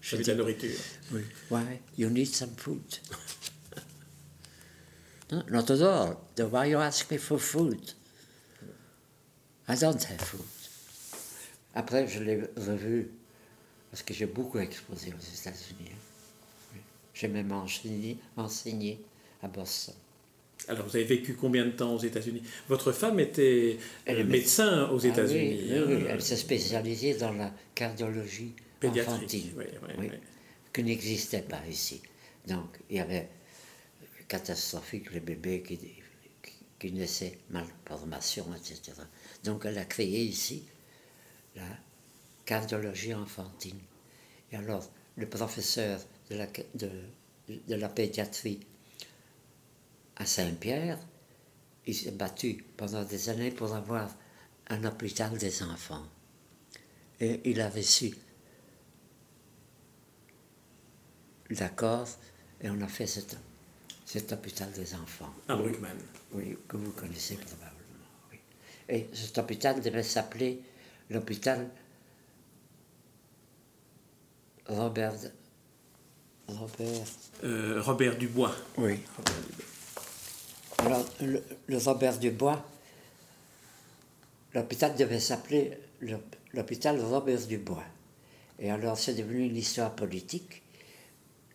J'ai 0.01 0.17
de 0.17 0.23
la 0.31 0.35
nourriture. 0.35 0.79
Oui. 1.11 1.21
Why? 1.51 1.79
You 1.97 2.09
need 2.09 2.33
some 2.33 2.55
food. 2.57 2.81
no, 5.31 5.43
not 5.49 5.69
at 5.69 5.81
all. 5.81 6.27
Why 6.49 6.71
you 6.71 6.79
ask 6.79 7.11
me 7.11 7.17
for 7.17 7.37
food? 7.37 7.93
I 9.67 9.75
don't 9.75 10.03
have 10.03 10.21
food. 10.21 10.60
Après, 11.73 12.07
je 12.07 12.21
l'ai 12.23 12.41
revu, 12.57 13.09
parce 13.89 14.03
que 14.03 14.13
j'ai 14.13 14.25
beaucoup 14.25 14.59
exposé 14.59 15.13
aux 15.13 15.39
États-Unis. 15.39 15.91
Hein. 15.91 16.77
J'ai 17.13 17.27
même 17.27 17.51
enseigné, 17.51 18.17
enseigné 18.35 18.99
à 19.41 19.47
Boston. 19.47 19.95
Alors, 20.67 20.87
vous 20.87 20.95
avez 20.95 21.05
vécu 21.05 21.33
combien 21.33 21.65
de 21.65 21.71
temps 21.71 21.95
aux 21.95 21.99
États-Unis? 21.99 22.43
Votre 22.69 22.91
femme 22.91 23.19
était 23.19 23.77
médecin 24.07 24.89
aux 24.89 25.03
ah 25.05 25.07
États-Unis. 25.07 25.59
oui, 25.69 25.79
oui, 25.87 25.95
hein? 25.95 26.07
elle 26.09 26.21
s'est 26.21 26.37
spécialisée 26.37 27.15
dans 27.15 27.33
la 27.33 27.51
cardiologie 27.73 28.53
infantile, 28.83 29.51
oui, 29.57 30.09
qui 30.73 30.83
n'existait 30.83 31.41
pas 31.41 31.61
ici. 31.69 32.01
Donc, 32.47 32.77
il 32.89 32.97
y 32.97 32.99
avait 32.99 33.29
catastrophique 34.27 35.11
les 35.13 35.19
bébés 35.19 35.61
qui, 35.61 35.79
qui, 36.79 36.91
naissaient 36.91 37.37
malformation, 37.49 38.45
etc. 38.55 38.97
Donc, 39.43 39.65
elle 39.65 39.77
a 39.77 39.85
créé 39.85 40.23
ici 40.23 40.63
la 41.55 41.67
cardiologie 42.45 43.13
infantile. 43.13 43.79
Et 44.51 44.55
alors, 44.55 44.89
le 45.15 45.27
professeur 45.27 45.99
de 46.29 46.35
la, 46.35 46.47
de, 46.75 46.89
de 47.47 47.75
la 47.75 47.89
pédiatrie 47.89 48.59
à 50.15 50.25
Saint-Pierre, 50.25 50.99
il 51.85 51.95
s'est 51.95 52.11
battu 52.11 52.63
pendant 52.77 53.03
des 53.03 53.29
années 53.29 53.51
pour 53.51 53.73
avoir 53.73 54.15
un 54.67 54.83
hôpital 54.83 55.37
des 55.37 55.63
enfants. 55.63 56.05
Et 57.19 57.41
il 57.49 57.59
a 57.61 57.69
reçu 57.69 58.13
l'accord 61.49 62.07
et 62.61 62.69
on 62.69 62.79
a 62.81 62.87
fait 62.87 63.07
cet, 63.07 63.37
cet 64.05 64.31
hôpital 64.31 64.71
des 64.71 64.93
enfants. 64.95 65.33
À 65.47 65.55
Bruckmann. 65.55 65.97
Oui, 66.33 66.57
que 66.67 66.77
vous 66.77 66.91
connaissez 66.91 67.35
probablement. 67.35 67.71
Et 68.89 69.09
cet 69.13 69.37
hôpital 69.37 69.81
devait 69.81 70.03
s'appeler 70.03 70.61
l'hôpital 71.11 71.69
Robert. 74.67 75.15
Robert. 76.47 77.07
Euh, 77.43 77.81
Robert 77.81 78.17
Dubois. 78.17 78.55
Oui. 78.77 78.99
Robert 79.17 79.41
Dubois. 79.47 79.65
Alors, 80.77 81.05
le, 81.21 81.77
Robert 81.77 82.17
Dubois, 82.17 82.65
l'hôpital 84.53 84.95
devait 84.95 85.19
s'appeler 85.19 85.77
l'hôpital 86.53 86.99
Robert 86.99 87.45
Dubois. 87.47 87.83
Et 88.59 88.71
alors, 88.71 88.97
c'est 88.97 89.13
devenu 89.13 89.45
une 89.45 89.57
histoire 89.57 89.95
politique. 89.95 90.63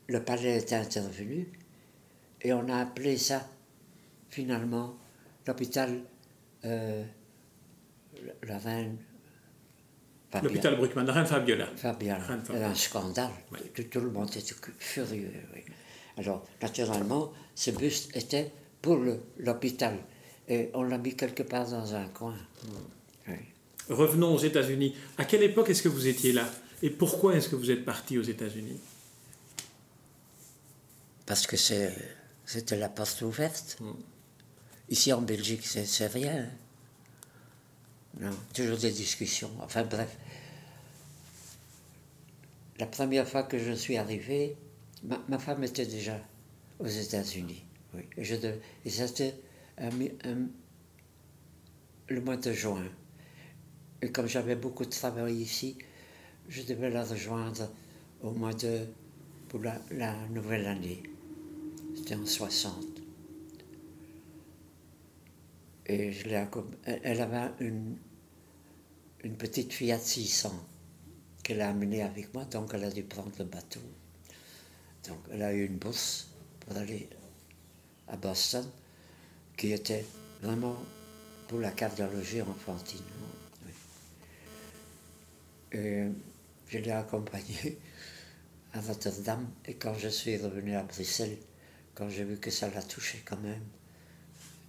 Le 0.09 0.23
palais 0.23 0.57
est 0.57 0.73
intervenu 0.73 1.49
et 2.43 2.53
on 2.53 2.69
a 2.69 2.77
appelé 2.77 3.17
ça, 3.17 3.49
finalement, 4.31 4.97
l'hôpital 5.47 6.01
euh, 6.65 7.05
la 8.43 8.59
reine. 8.59 8.99
L'hôpital 10.43 10.77
Bruckmann, 10.77 11.09
reine 11.09 11.27
Fabiola. 11.27 11.69
Fabiola. 11.77 12.21
C'était 12.45 12.63
un 12.63 12.75
scandale. 12.75 13.31
Tout, 13.91 14.01
le 14.01 14.11
monde 14.11 14.29
était 14.35 14.55
furieux. 14.79 15.33
Alors, 16.19 16.45
naturellement, 16.61 17.33
ce 17.55 17.71
buste 17.71 18.15
était 18.17 18.53
pour 18.83 18.99
l'hôpital. 19.39 19.97
Et 20.49 20.71
on 20.75 20.83
l'a 20.83 20.99
mis 20.99 21.15
quelque 21.15 21.43
part 21.43 21.69
dans 21.69 21.95
un 21.95 22.07
coin. 22.09 22.37
Revenons 23.89 24.35
aux 24.35 24.39
États-Unis. 24.39 24.97
À 25.17 25.25
quelle 25.25 25.45
époque 25.45 25.71
est-ce 25.71 25.83
que 25.83 25.89
vous 25.89 26.07
étiez 26.07 26.33
là? 26.33 26.49
Et 26.83 26.91
pourquoi 26.91 27.37
est-ce 27.37 27.49
que 27.49 27.57
vous 27.57 27.71
êtes 27.71 27.85
parti 27.85 28.19
aux 28.19 28.23
États-Unis? 28.23 28.79
Parce 31.25 31.47
que 31.47 31.57
c'était 31.57 32.77
la 32.77 32.89
porte 32.89 33.23
ouverte. 33.23 33.79
Hmm. 33.81 33.93
Ici 34.89 35.13
en 35.13 35.23
Belgique, 35.23 35.65
c'est 35.65 36.07
rien. 36.07 36.47
Non, 38.21 38.31
toujours 38.55 38.79
des 38.79 38.93
discussions. 38.93 39.51
Enfin 39.61 39.85
bref. 39.85 40.17
La 42.79 42.87
première 42.87 43.29
fois 43.29 43.43
que 43.43 43.59
je 43.59 43.73
suis 43.73 43.97
arrivé, 43.97 44.57
ma 45.29 45.39
femme 45.39 45.65
était 45.65 45.87
déjà 45.87 46.19
aux 46.79 46.87
États-Unis. 46.87 47.65
Oui. 47.95 48.03
Et, 48.17 48.23
et 48.85 48.91
c'était 48.91 49.35
le 52.09 52.21
mois 52.21 52.37
de 52.37 52.53
juin. 52.53 52.85
Et 54.03 54.13
comme 54.13 54.27
j'avais 54.27 54.57
beaucoup 54.57 54.85
de 54.85 54.91
travail 54.91 55.37
ici, 55.37 55.79
je 56.49 56.63
devais 56.63 56.91
la 56.91 57.05
rejoindre 57.05 57.71
au 58.23 58.31
mois 58.31 58.53
de. 58.55 58.87
pour 59.49 59.61
la, 59.61 60.15
nouvelle 60.31 60.67
année. 60.67 61.03
C'était 61.95 62.15
en 62.15 62.27
60. 62.27 62.85
Et 65.89 66.13
elle 66.85 67.21
avait 67.21 67.51
une, 67.61 67.97
une 69.25 69.37
petite 69.37 69.73
Fiat 69.73 69.99
600 69.99 70.53
qu'elle 71.43 71.61
a 71.61 71.71
amenée 71.71 72.03
avec 72.03 72.35
moi, 72.35 72.45
donc 72.45 72.73
elle 72.75 72.85
a 72.85 72.91
dû 72.91 73.03
prendre 73.03 73.33
le 73.39 73.45
bateau. 73.45 73.81
Donc 75.09 75.19
elle 75.31 75.43
a 75.43 75.53
eu 75.53 75.67
une 75.67 75.77
bourse 75.77 76.29
pour 76.61 76.77
aller 76.77 77.09
à 78.09 78.17
Boston, 78.17 78.69
qui 79.57 79.73
était 79.73 80.05
vraiment 80.43 80.77
pour 81.49 81.61
la 81.61 81.71
cardiologie 81.71 82.43
enfantine. 82.43 83.03
Et 85.73 86.07
je 86.69 86.79
l'ai 86.79 86.91
accompagné 86.91 87.79
à 88.73 88.81
Rotterdam 88.81 89.49
et 89.65 89.75
quand 89.75 89.95
je 89.95 90.09
suis 90.09 90.37
revenu 90.37 90.75
à 90.75 90.83
Bruxelles, 90.83 91.39
quand 91.95 92.09
j'ai 92.09 92.25
vu 92.25 92.39
que 92.39 92.51
ça 92.51 92.69
l'a 92.71 92.83
touché 92.83 93.23
quand 93.25 93.39
même, 93.39 93.63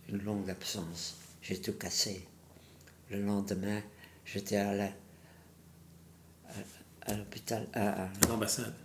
une 0.09 0.19
longue 0.23 0.49
absence, 0.49 1.17
j'ai 1.41 1.59
tout 1.59 1.73
cassé. 1.73 2.25
Le 3.09 3.21
lendemain, 3.21 3.81
j'étais 4.27 4.57
à 4.57 4.75
la, 4.75 4.89
à, 7.01 7.13
l'hôpital, 7.15 7.67
à, 7.73 8.07
l'ambassade. 8.29 8.75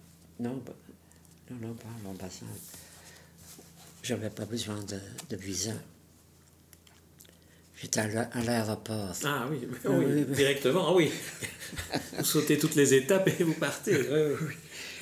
Non, 0.40 0.62
non, 1.50 1.56
non, 1.61 1.75
pas 1.75 1.88
à 1.88 2.04
l'ambassade 2.04 2.49
j'avais 4.02 4.30
pas 4.30 4.44
besoin 4.44 4.82
de, 5.30 5.37
visa. 5.37 5.72
J'étais 7.76 8.00
à 8.00 8.06
l'aéroport. 8.42 9.14
Ah 9.25 9.49
oui, 9.50 9.66
oui, 9.84 10.25
directement, 10.26 10.88
ah 10.88 10.94
oui. 10.94 11.12
vous 12.18 12.25
sautez 12.25 12.58
toutes 12.58 12.75
les 12.75 12.94
étapes 12.94 13.28
et 13.28 13.42
vous 13.42 13.54
partez. 13.54 13.96
Oui, 13.96 14.54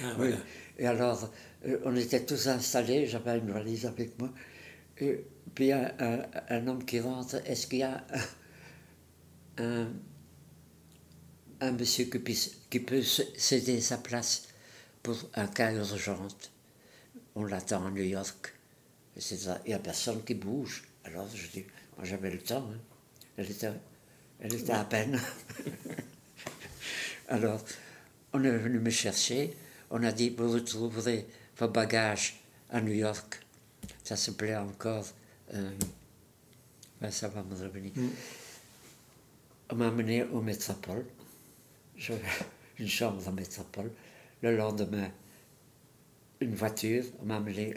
ah, 0.02 0.14
voilà. 0.16 0.36
Et 0.78 0.86
alors, 0.86 1.30
euh, 1.66 1.78
on 1.84 1.94
était 1.96 2.24
tous 2.24 2.48
installés, 2.48 3.06
j'avais 3.06 3.38
une 3.38 3.50
valise 3.50 3.86
avec 3.86 4.18
moi. 4.18 4.30
Et 4.98 5.24
puis 5.54 5.66
il 5.66 5.68
y 5.68 5.72
a 5.72 5.94
un, 6.48 6.66
homme 6.68 6.84
qui 6.84 7.00
rentre. 7.00 7.36
Est-ce 7.46 7.66
qu'il 7.66 7.80
y 7.80 7.82
a 7.82 8.04
un, 9.58 9.64
un 9.64 9.88
monsieur 11.72 12.06
qui, 12.06 12.52
qui 12.70 12.80
peut 12.80 13.02
céder 13.02 13.80
sa 13.80 13.98
place 13.98 14.48
pour 15.02 15.16
un 15.34 15.46
cas 15.46 15.72
urgent 15.72 16.26
On 17.34 17.44
l'attend 17.44 17.86
à 17.86 17.90
New 17.90 18.02
York. 18.02 18.54
Il 19.16 19.22
n'y 19.66 19.74
a 19.74 19.78
personne 19.78 20.22
qui 20.24 20.34
bouge. 20.34 20.84
Alors 21.04 21.28
je 21.34 21.46
dis, 21.48 21.64
moi 21.96 22.06
j'avais 22.06 22.30
le 22.30 22.38
temps. 22.38 22.68
Hein. 22.72 22.78
Elle, 23.36 23.50
était, 23.50 23.70
elle 24.40 24.54
était 24.54 24.72
à 24.72 24.84
peine. 24.84 25.20
Alors, 27.28 27.62
on 28.32 28.42
est 28.42 28.50
venu 28.50 28.80
me 28.80 28.90
chercher. 28.90 29.56
On 29.90 30.02
a 30.02 30.12
dit, 30.12 30.30
vous 30.30 30.50
retrouverez 30.50 31.26
vos 31.58 31.68
bagages 31.68 32.40
à 32.70 32.80
New 32.80 32.92
York. 32.92 33.40
Ça 34.04 34.16
se 34.16 34.32
plaît 34.32 34.56
encore. 34.56 35.06
Euh, 35.54 35.70
ben, 37.00 37.10
ça 37.10 37.28
va 37.28 37.42
me 37.42 37.54
revenir. 37.54 37.92
Mm. 37.94 38.08
On 39.70 39.76
m'a 39.76 39.88
amené 39.88 40.24
au 40.24 40.40
métropole. 40.40 41.04
une 42.78 42.88
chambre 42.88 43.26
en 43.28 43.32
métropole. 43.32 43.90
Le 44.42 44.56
lendemain, 44.56 45.10
une 46.40 46.54
voiture. 46.54 47.04
M'a 47.24 47.36
amené. 47.36 47.74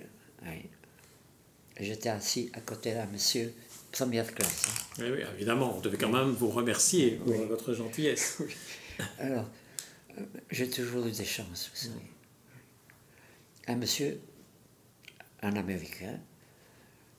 J'étais 1.79 2.09
assis 2.09 2.51
à 2.53 2.61
côté 2.61 2.93
d'un 2.93 3.07
monsieur, 3.07 3.53
première 3.91 4.33
classe. 4.33 4.67
Hein. 4.67 5.03
Oui, 5.03 5.11
oui, 5.11 5.19
évidemment, 5.35 5.75
on 5.75 5.81
devait 5.81 5.97
quand 5.97 6.11
même 6.11 6.31
vous 6.31 6.49
remercier 6.49 7.11
pour 7.11 7.33
votre 7.47 7.73
gentillesse. 7.73 8.41
Alors, 9.19 9.49
euh, 10.17 10.21
j'ai 10.51 10.69
toujours 10.69 11.07
eu 11.07 11.11
des 11.11 11.25
chances, 11.25 11.71
vous 11.73 11.89
savez. 11.89 12.05
Un 13.67 13.75
monsieur, 13.77 14.19
un 15.41 15.55
Américain, 15.55 16.19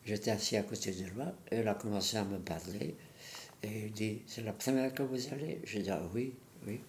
j'étais 0.04 0.30
assis 0.30 0.56
à 0.56 0.62
côté 0.62 0.92
de 0.92 1.04
lui, 1.04 1.22
et 1.50 1.60
il 1.60 1.68
a 1.68 1.74
commencé 1.74 2.16
à 2.16 2.24
me 2.24 2.38
parler, 2.38 2.94
et 3.62 3.86
il 3.86 3.92
dit, 3.92 4.22
c'est 4.26 4.42
la 4.42 4.52
première 4.52 4.94
que 4.94 5.02
vous 5.02 5.32
allez 5.32 5.60
J'ai 5.64 5.82
dit, 5.82 5.90
ah, 5.90 6.02
oui, 6.14 6.34
oui. 6.66 6.80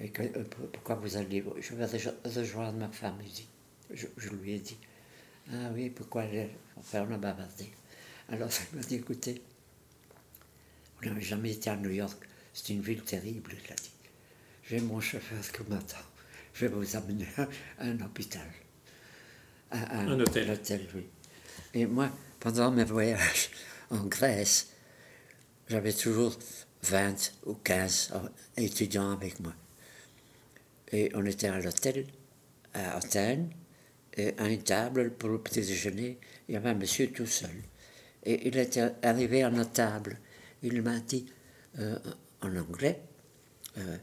Et 0.00 0.08
que, 0.08 0.22
euh, 0.22 0.44
pourquoi 0.72 0.94
vous 0.96 1.16
allez 1.16 1.44
Je 1.60 1.74
vais 1.74 1.84
rejoindre 1.84 2.78
ma 2.78 2.88
femme, 2.88 3.18
il 3.22 3.30
dit. 3.30 3.48
Je, 3.92 4.06
je 4.16 4.30
lui 4.30 4.52
ai 4.52 4.58
dit. 4.58 4.78
Ah 5.52 5.70
oui, 5.74 5.90
pourquoi 5.90 6.24
Enfin, 6.76 7.06
on 7.08 7.14
a 7.14 7.18
bavardé. 7.18 7.70
Alors, 8.28 8.48
il 8.72 8.78
m'a 8.78 8.82
dit, 8.82 8.94
écoutez, 8.96 9.42
on 11.02 11.06
n'avait 11.06 11.20
jamais 11.20 11.52
été 11.52 11.70
à 11.70 11.76
New 11.76 11.90
York. 11.90 12.18
C'est 12.54 12.72
une 12.72 12.80
ville 12.80 13.02
terrible, 13.02 13.52
il 13.52 13.72
a 13.72 13.76
dit. 13.76 13.90
J'ai 14.64 14.80
mon 14.80 15.00
chauffeur 15.00 15.40
qui 15.52 15.70
m'attend. 15.70 15.96
Je 16.54 16.66
vais 16.66 16.74
vous 16.74 16.96
amener 16.96 17.26
à, 17.36 17.48
un 17.80 18.00
hôpital. 18.00 18.46
À, 19.70 19.98
un 20.00 20.20
hôtel. 20.20 20.50
hôtel, 20.50 20.86
oui. 20.94 21.06
Et 21.74 21.86
moi, 21.86 22.10
pendant 22.38 22.70
mes 22.70 22.84
voyages 22.84 23.50
en 23.90 24.04
Grèce, 24.06 24.72
j'avais 25.68 25.92
toujours 25.92 26.38
20 26.84 27.32
ou 27.46 27.54
15 27.54 28.12
étudiants 28.56 29.12
avec 29.12 29.40
moi. 29.40 29.54
Et 30.92 31.10
on 31.14 31.24
était 31.24 31.48
à 31.48 31.60
l'hôtel 31.60 32.06
à 32.74 32.96
Athènes, 32.96 33.50
et 34.16 34.34
à 34.38 34.48
une 34.48 34.62
table 34.62 35.12
pour 35.12 35.28
le 35.28 35.40
petit 35.40 35.60
déjeuner, 35.60 36.18
il 36.48 36.54
y 36.54 36.56
avait 36.56 36.70
un 36.70 36.74
monsieur 36.74 37.10
tout 37.10 37.26
seul. 37.26 37.54
Et 38.24 38.48
il 38.48 38.56
était 38.58 38.92
arrivé 39.02 39.42
à 39.42 39.50
notre 39.50 39.72
table. 39.72 40.18
Il 40.62 40.82
m'a 40.82 40.98
dit 41.00 41.26
euh, 41.78 41.98
en 42.42 42.54
anglais 42.56 43.00
euh, 43.78 43.96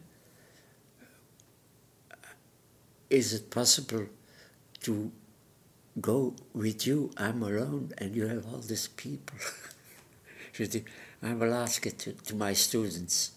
Is 3.10 3.34
it 3.34 3.50
possible 3.50 4.08
to 4.82 5.12
go 6.00 6.36
with 6.54 6.86
you? 6.86 7.12
I'm 7.18 7.44
alone 7.44 7.94
and 8.02 8.16
you 8.16 8.28
have 8.28 8.46
all 8.48 8.60
these 8.60 8.88
people. 8.88 9.38
Je 10.54 10.64
dis 10.64 10.84
I 11.22 11.34
will 11.34 11.54
ask 11.54 11.86
it 11.86 11.98
to, 12.00 12.12
to 12.12 12.36
my 12.36 12.54
students. 12.56 13.34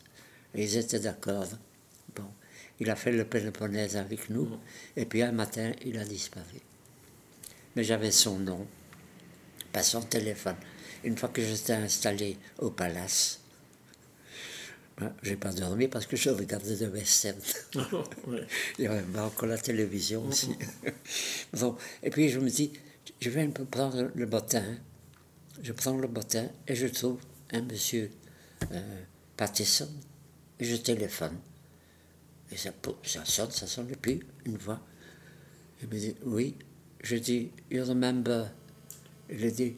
Ils 0.54 0.76
étaient 0.76 1.00
d'accord. 1.00 1.48
Il 2.80 2.88
a 2.90 2.96
fait 2.96 3.12
le 3.12 3.24
Péloponnèse 3.24 3.96
avec 3.96 4.30
nous, 4.30 4.48
et 4.96 5.04
puis 5.04 5.22
un 5.22 5.32
matin, 5.32 5.72
il 5.84 5.98
a 5.98 6.04
disparu. 6.04 6.60
Mais 7.76 7.84
j'avais 7.84 8.10
son 8.10 8.38
nom, 8.38 8.66
pas 9.72 9.82
son 9.82 10.00
téléphone. 10.00 10.56
Une 11.04 11.16
fois 11.16 11.28
que 11.28 11.42
j'étais 11.42 11.74
installé 11.74 12.38
au 12.58 12.70
palace, 12.70 13.40
ben, 14.98 15.14
j'ai 15.22 15.36
pas 15.36 15.52
dormi 15.52 15.88
parce 15.88 16.06
que 16.06 16.16
je 16.16 16.30
regardais 16.30 16.76
de 16.76 16.86
western. 16.86 17.38
Il 18.78 18.84
y 18.84 18.86
avait 18.86 19.18
encore 19.18 19.48
la 19.48 19.56
télévision 19.56 20.26
aussi. 20.26 20.50
bon, 21.54 21.76
et 22.02 22.10
puis 22.10 22.28
je 22.28 22.38
me 22.38 22.50
dis, 22.50 22.72
je 23.20 23.30
vais 23.30 23.42
un 23.42 23.50
peu 23.50 23.64
prendre 23.64 24.10
le 24.14 24.26
bottin. 24.26 24.64
Je 25.62 25.72
prends 25.72 25.96
le 25.96 26.08
bottin 26.08 26.48
et 26.66 26.74
je 26.74 26.86
trouve 26.86 27.18
un 27.52 27.62
monsieur 27.62 28.10
euh, 28.72 29.02
Pattison. 29.36 29.88
Et 30.58 30.64
je 30.64 30.76
téléphone. 30.76 31.38
Et 32.52 32.56
ça, 32.56 32.70
ça 33.02 33.24
sonne, 33.24 33.50
ça 33.50 33.66
sonne, 33.66 33.94
plus, 33.96 34.20
une 34.44 34.56
voix. 34.56 34.80
Il 35.82 35.88
me 35.88 35.94
dit, 35.94 36.14
oui. 36.24 36.56
Je 37.02 37.16
dis, 37.16 37.50
you 37.70 37.84
remember? 37.84 38.50
Il 39.30 39.50
dit, 39.52 39.76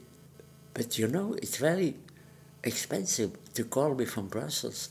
but 0.74 0.98
you 0.98 1.06
know, 1.06 1.36
it's 1.42 1.58
very 1.58 1.94
expensive 2.64 3.30
to 3.54 3.64
call 3.64 3.94
me 3.94 4.04
from 4.04 4.28
Brussels. 4.28 4.88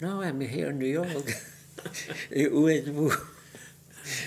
No, 0.00 0.22
I'm 0.22 0.40
here 0.40 0.70
in 0.70 0.78
New 0.78 0.86
York. 0.86 1.36
Et 2.30 2.48
où 2.48 2.68
êtes-vous? 2.68 3.12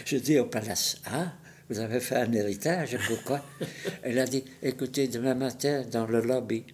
Je 0.06 0.18
dis 0.18 0.38
au 0.38 0.46
palace, 0.46 0.98
ah, 1.06 1.34
vous 1.70 1.80
avez 1.80 2.00
fait 2.00 2.18
un 2.18 2.32
héritage, 2.32 2.98
pourquoi? 3.08 3.44
Elle 4.04 4.20
a 4.20 4.26
dit, 4.26 4.44
écoutez, 4.62 5.08
demain 5.08 5.34
matin, 5.34 5.84
dans 5.90 6.06
le 6.06 6.22
lobby, 6.22 6.66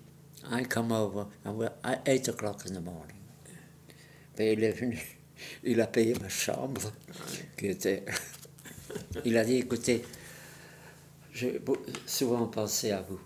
I 0.52 0.64
come 0.68 0.92
over 0.92 1.28
at 1.84 2.02
8 2.06 2.30
o'clock 2.30 2.66
in 2.66 2.74
the 2.74 2.84
morning. 2.84 3.16
Et 4.38 4.54
il 4.54 4.64
est 4.64 4.72
venu 4.72 5.19
il 5.64 5.80
a 5.82 5.88
payé 5.88 6.14
ma 6.20 6.30
chambre, 6.30 6.92
qui 7.58 7.68
était... 7.68 8.06
Il 9.24 9.38
a 9.38 9.46
dit, 9.46 9.56
écoutez, 9.56 10.04
j'ai 11.34 11.62
souvent 12.06 12.48
pensé 12.48 12.92
à 12.92 13.02
vous, 13.02 13.20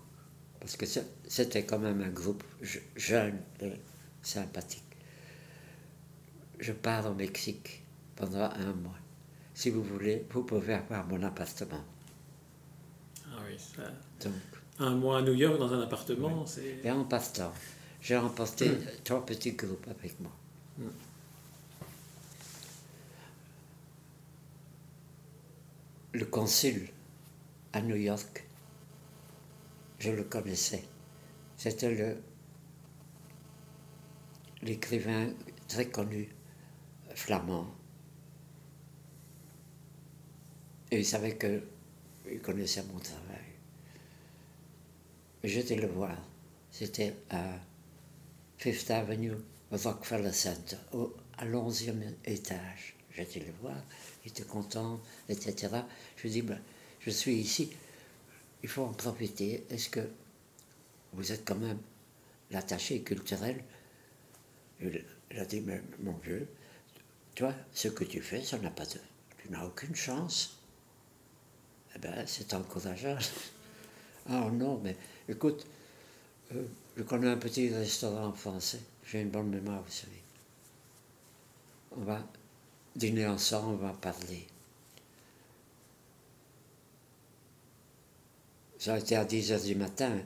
parce 0.60 0.76
que 0.76 0.86
c'était 1.26 1.64
quand 1.64 1.78
même 1.78 2.02
un 2.02 2.10
groupe 2.10 2.44
jeune 2.96 3.40
et 3.60 3.72
sympathique. 4.22 4.82
Je 6.58 6.72
pars 6.72 7.10
au 7.10 7.14
Mexique 7.14 7.82
pendant 8.16 8.50
un 8.50 8.72
mois. 8.74 8.98
Si 9.54 9.70
vous 9.70 9.82
voulez, 9.82 10.26
vous 10.30 10.42
pouvez 10.42 10.74
avoir 10.74 11.06
mon 11.06 11.22
appartement. 11.22 11.84
Ah 13.26 13.38
oui, 13.46 13.56
ça... 13.58 13.82
Donc, 14.22 14.34
un 14.78 14.94
mois 14.94 15.18
à 15.18 15.22
New 15.22 15.34
York 15.34 15.58
dans 15.58 15.72
un 15.72 15.82
appartement, 15.82 16.44
c'est... 16.46 16.80
Et 16.82 16.90
en 16.90 17.04
partant, 17.04 17.52
j'ai 18.00 18.16
emporté 18.16 18.70
trois 19.02 19.24
petits 19.24 19.52
groupes 19.52 19.86
avec 19.88 20.18
moi. 20.20 20.32
Hmm. 20.78 20.88
Le 26.14 26.26
consul 26.26 26.88
à 27.72 27.82
New 27.82 27.96
York, 27.96 28.46
je 29.98 30.12
le 30.12 30.22
connaissais. 30.22 30.84
C'était 31.56 31.92
le, 31.92 32.22
l'écrivain 34.62 35.28
très 35.66 35.86
connu 35.86 36.28
flamand. 37.16 37.66
Et 40.92 40.98
il 40.98 41.04
savait 41.04 41.36
que 41.36 41.62
il 42.30 42.40
connaissait 42.40 42.84
mon 42.84 43.00
travail. 43.00 43.52
J'étais 45.42 45.76
le 45.76 45.88
voir. 45.88 46.16
C'était 46.70 47.14
à 47.30 47.58
Fifth 48.58 48.90
Avenue, 48.90 49.34
Rockefeller 49.70 50.32
Center, 50.32 50.76
au, 50.92 51.12
à 51.38 51.44
l'onzième 51.44 52.14
étage. 52.24 52.94
J'étais 53.10 53.40
le 53.40 53.52
voir 53.60 53.76
était 54.26 54.44
content, 54.44 55.00
etc. 55.28 55.68
Je 56.16 56.28
dis, 56.28 56.42
ben, 56.42 56.60
je 57.00 57.10
suis 57.10 57.34
ici, 57.34 57.70
il 58.62 58.68
faut 58.68 58.82
en 58.82 58.92
profiter. 58.92 59.64
Est-ce 59.70 59.90
que 59.90 60.00
vous 61.12 61.32
êtes 61.32 61.44
quand 61.44 61.56
même 61.56 61.78
l'attaché 62.50 63.02
culturel? 63.02 63.62
Il, 64.80 65.04
a 65.38 65.44
dit, 65.44 65.60
mais 65.60 65.82
mon 66.00 66.12
vieux, 66.12 66.48
toi, 67.34 67.54
ce 67.72 67.88
que 67.88 68.04
tu 68.04 68.20
fais, 68.20 68.42
ça 68.42 68.58
n'a 68.58 68.70
pas 68.70 68.86
de... 68.86 68.98
Tu 69.38 69.50
n'as 69.50 69.64
aucune 69.64 69.94
chance. 69.94 70.58
Eh 71.94 71.98
bien, 71.98 72.24
c'est 72.26 72.54
encourageant. 72.54 73.18
ah 74.28 74.48
non, 74.50 74.80
mais 74.82 74.96
écoute, 75.28 75.66
euh, 76.54 76.64
je 76.96 77.02
connais 77.02 77.28
un 77.28 77.36
petit 77.36 77.68
restaurant 77.68 78.32
français. 78.32 78.80
J'ai 79.04 79.20
une 79.20 79.30
bonne 79.30 79.50
mémoire, 79.50 79.82
vous 79.82 79.92
savez. 79.92 80.22
On 81.96 82.00
va 82.00 82.26
dîner 82.96 83.26
ensemble, 83.26 83.74
on 83.74 83.86
va 83.86 83.92
parler. 83.92 84.46
Ça 88.78 88.94
a 88.94 88.98
été 88.98 89.16
à 89.16 89.24
10 89.24 89.52
heures 89.52 89.62
du 89.62 89.74
matin. 89.74 90.20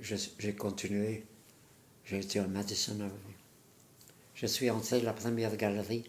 J'ai 0.00 0.54
continué 0.54 1.24
J'ai 2.04 2.18
été 2.18 2.40
au 2.40 2.48
Madison 2.48 2.94
Avenue. 2.94 3.36
Je 4.34 4.46
suis 4.46 4.68
entré 4.70 5.00
la 5.00 5.12
première 5.12 5.56
galerie. 5.56 6.04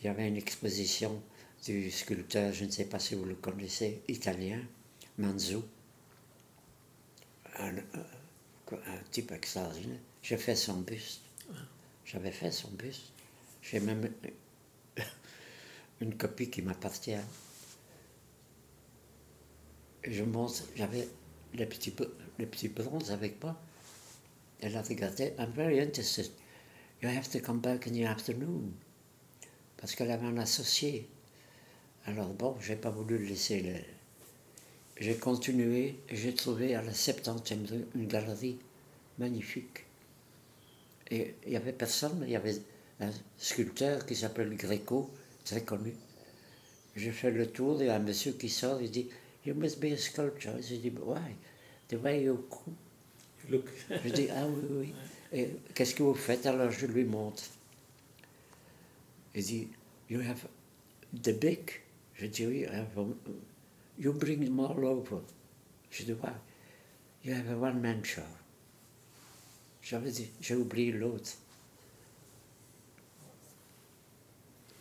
Il 0.00 0.06
y 0.06 0.08
avait 0.08 0.28
une 0.28 0.36
exposition 0.36 1.20
du 1.64 1.90
sculpteur, 1.90 2.52
je 2.52 2.64
ne 2.64 2.70
sais 2.70 2.84
pas 2.84 2.98
si 2.98 3.14
vous 3.14 3.24
le 3.24 3.34
connaissez, 3.34 4.00
italien, 4.08 4.60
Manzo. 5.18 5.64
Un, 7.58 7.76
un 8.72 8.98
type 9.10 9.32
extraordinaire. 9.32 9.98
J'ai 10.22 10.36
fait 10.36 10.54
son 10.54 10.80
buste. 10.80 11.20
J'avais 12.04 12.30
fait 12.30 12.52
son 12.52 12.68
buste. 12.70 13.12
J'ai 13.62 13.80
même 13.80 14.08
une 16.00 16.16
copie 16.16 16.50
qui 16.50 16.62
m'appartient. 16.62 17.16
Je 20.04 20.24
montre, 20.24 20.64
j'avais 20.76 21.06
les 21.54 21.66
petits, 21.66 21.94
les 22.38 22.46
petits 22.46 22.68
bronzes 22.68 23.10
avec 23.10 23.42
moi. 23.42 23.60
Elle 24.60 24.76
a 24.76 24.82
regardé, 24.82 25.34
I'm 25.38 25.52
very 25.52 25.80
interested. 25.80 26.30
You 27.02 27.08
have 27.08 27.30
to 27.30 27.40
come 27.40 27.60
back 27.60 27.86
in 27.86 27.92
the 27.92 28.04
afternoon. 28.06 28.72
Parce 29.76 29.94
qu'elle 29.94 30.10
avait 30.10 30.26
un 30.26 30.36
associé. 30.38 31.08
Alors 32.06 32.28
bon, 32.28 32.56
j'ai 32.60 32.76
pas 32.76 32.90
voulu 32.90 33.18
le 33.18 33.24
laisser. 33.24 33.84
J'ai 34.98 35.16
continué 35.16 35.98
et 36.08 36.16
j'ai 36.16 36.34
trouvé 36.34 36.74
à 36.74 36.82
la 36.82 36.92
70e 36.92 37.66
rue 37.66 37.86
une 37.94 38.06
galerie 38.06 38.58
magnifique. 39.18 39.86
Et 41.10 41.34
il 41.44 41.50
n'y 41.50 41.56
avait 41.56 41.72
personne, 41.72 42.22
il 42.26 42.30
y 42.30 42.36
avait 42.36 42.56
un 43.00 43.10
sculpteur 43.38 44.04
qui 44.04 44.14
s'appelle 44.14 44.54
Greco, 44.56 45.10
très 45.44 45.62
connu. 45.62 45.94
J'ai 46.96 47.12
fait 47.12 47.30
le 47.30 47.46
tour, 47.46 47.80
il 47.80 47.86
y 47.86 47.88
a 47.88 47.96
un 47.96 48.00
monsieur 48.00 48.32
qui 48.32 48.48
sort, 48.48 48.80
il 48.80 48.90
dit 48.90 49.08
You 49.46 49.54
must 49.54 49.80
be 49.80 49.92
a 49.92 49.96
sculptor. 49.96 50.60
Je 50.60 50.76
dis 50.76 50.90
Why? 50.90 51.34
The 51.88 51.94
way 52.02 52.24
you 52.24 52.44
look. 53.48 53.66
je 53.88 54.08
dis 54.10 54.28
Ah 54.30 54.46
oui, 54.46 54.64
oui. 54.70 54.94
Et 55.32 55.48
qu'est-ce 55.74 55.94
que 55.94 56.02
vous 56.02 56.14
faites? 56.14 56.46
Alors 56.46 56.70
je 56.70 56.86
lui 56.86 57.04
montre. 57.04 57.44
Il 59.34 59.44
dit 59.44 59.68
You 60.10 60.20
have 60.20 60.46
the 61.22 61.38
big. 61.38 61.70
Je 62.14 62.26
dis 62.26 62.46
Oui, 62.46 62.60
I 62.62 62.74
have 62.74 62.88
you 63.98 64.12
bring 64.12 64.44
them 64.44 64.60
all 64.60 64.84
over. 64.84 65.22
Je 65.90 66.04
dis 66.04 66.12
Why? 66.12 66.32
You 67.22 67.34
have 67.34 67.48
a 67.50 67.56
one-man 67.56 68.02
show. 68.04 68.22
J'avais 69.82 70.10
dit, 70.10 70.30
j'ai 70.40 70.54
oublié 70.54 70.92
l'autre. 70.92 71.32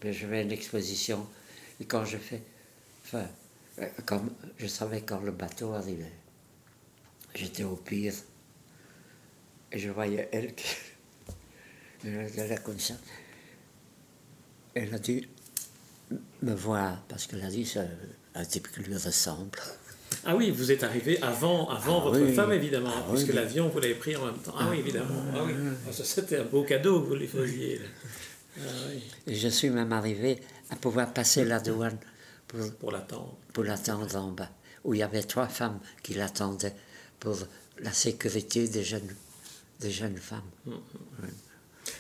Mais 0.04 0.14
j'avais 0.14 0.44
une 0.44 0.52
exposition, 0.52 1.28
et 1.80 1.86
quand 1.86 2.06
je 2.06 2.18
fais, 2.18 2.42
enfin, 3.06 3.28
euh, 3.80 3.88
comme 4.06 4.30
je 4.58 4.68
savais 4.68 5.02
quand 5.02 5.20
le 5.20 5.32
bateau 5.32 5.74
arrivait, 5.74 6.14
j'étais 7.36 7.64
au 7.64 7.76
pire, 7.76 8.14
et 9.72 9.80
je 9.80 9.90
voyais 9.90 10.30
elle 10.32 10.56
qui, 10.56 10.68
elle 12.06 12.52
a 12.52 12.58
comme 12.58 12.80
ça. 12.80 12.96
Elle 14.74 14.94
a 14.94 15.00
dû 15.00 15.28
me 16.42 16.54
voir, 16.54 17.04
parce 17.08 17.28
qu'elle 17.28 17.44
a 17.44 17.50
dit, 17.50 17.66
c'est 17.66 17.88
un 18.36 18.46
type 18.46 18.72
qui 18.72 18.82
lui 18.82 18.96
ressemble. 18.96 19.60
Ah 20.26 20.36
oui, 20.36 20.52
vous 20.52 20.72
êtes 20.72 20.84
arrivé 20.84 21.22
avant, 21.22 21.70
avant 21.70 22.00
ah 22.02 22.10
votre 22.10 22.28
femme, 22.34 22.52
évidemment, 22.52 22.92
ah 22.94 23.06
puisque 23.10 23.32
l'avion, 23.32 23.70
vous 23.70 23.80
l'avez 23.80 23.94
pris 23.94 24.16
en 24.16 24.26
même 24.26 24.38
temps. 24.38 24.54
Ah, 24.58 24.68
oui, 24.70 24.80
évidemment. 24.80 25.24
Ah, 25.34 25.44
oui. 25.46 25.54
Ah, 25.88 25.92
c'était 25.94 26.38
un 26.38 26.44
beau 26.44 26.64
cadeau 26.64 27.02
que 27.02 27.08
vous 27.10 27.16
lui 27.16 27.28
faisiez. 27.28 27.80
Et 29.28 29.36
je 29.36 29.48
suis 29.48 29.70
même 29.70 29.94
arrivé 29.94 30.42
à 30.70 30.76
pouvoir 30.76 31.14
passer 31.14 31.46
la 31.46 31.60
douane 31.60 31.98
pour, 32.48 32.72
pour 32.76 32.92
l'attendre. 32.92 33.38
Pour 33.54 33.64
l'attendre 33.64 34.16
en 34.16 34.32
bas, 34.32 34.50
où 34.84 34.94
il 34.94 35.00
y 35.00 35.04
avait 35.04 35.24
trois 35.24 35.48
femmes 35.48 35.80
qui 36.04 36.14
l'attendaient 36.14 36.76
pour 37.20 37.38
la 37.80 37.94
sécurité 37.94 38.68
des 38.68 38.84
jeunes, 38.84 39.16
des 39.80 39.92
jeunes 39.92 40.18
femmes. 40.18 40.42
Hum. 40.68 40.82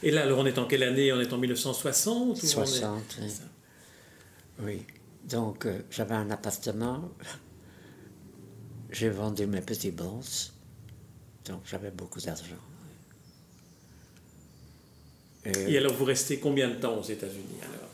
Et 0.04 0.12
là, 0.12 0.24
alors 0.24 0.40
on 0.40 0.46
est 0.46 0.58
en 0.58 0.66
quelle 0.66 0.84
année? 0.84 1.12
On 1.14 1.20
est 1.20 1.34
en 1.34 1.38
1960 1.38 2.38
60, 2.38 3.20
oui. 4.62 4.86
Donc, 5.24 5.66
euh, 5.66 5.82
j'avais 5.90 6.16
un 6.16 6.30
appartement 6.32 7.10
j'ai 8.92 9.10
vendu 9.10 9.46
mes 9.46 9.62
petits 9.62 9.92
bronzes, 9.92 10.54
donc 11.46 11.62
j'avais 11.66 11.92
beaucoup 11.92 12.20
d'argent. 12.20 12.56
Et, 15.68 15.78
alors 15.78 15.94
vous 15.94 16.06
restez 16.06 16.40
combien 16.40 16.70
de 16.70 16.76
temps 16.76 16.98
aux 16.98 17.04
États-Unis 17.04 17.60
alors? 17.62 17.90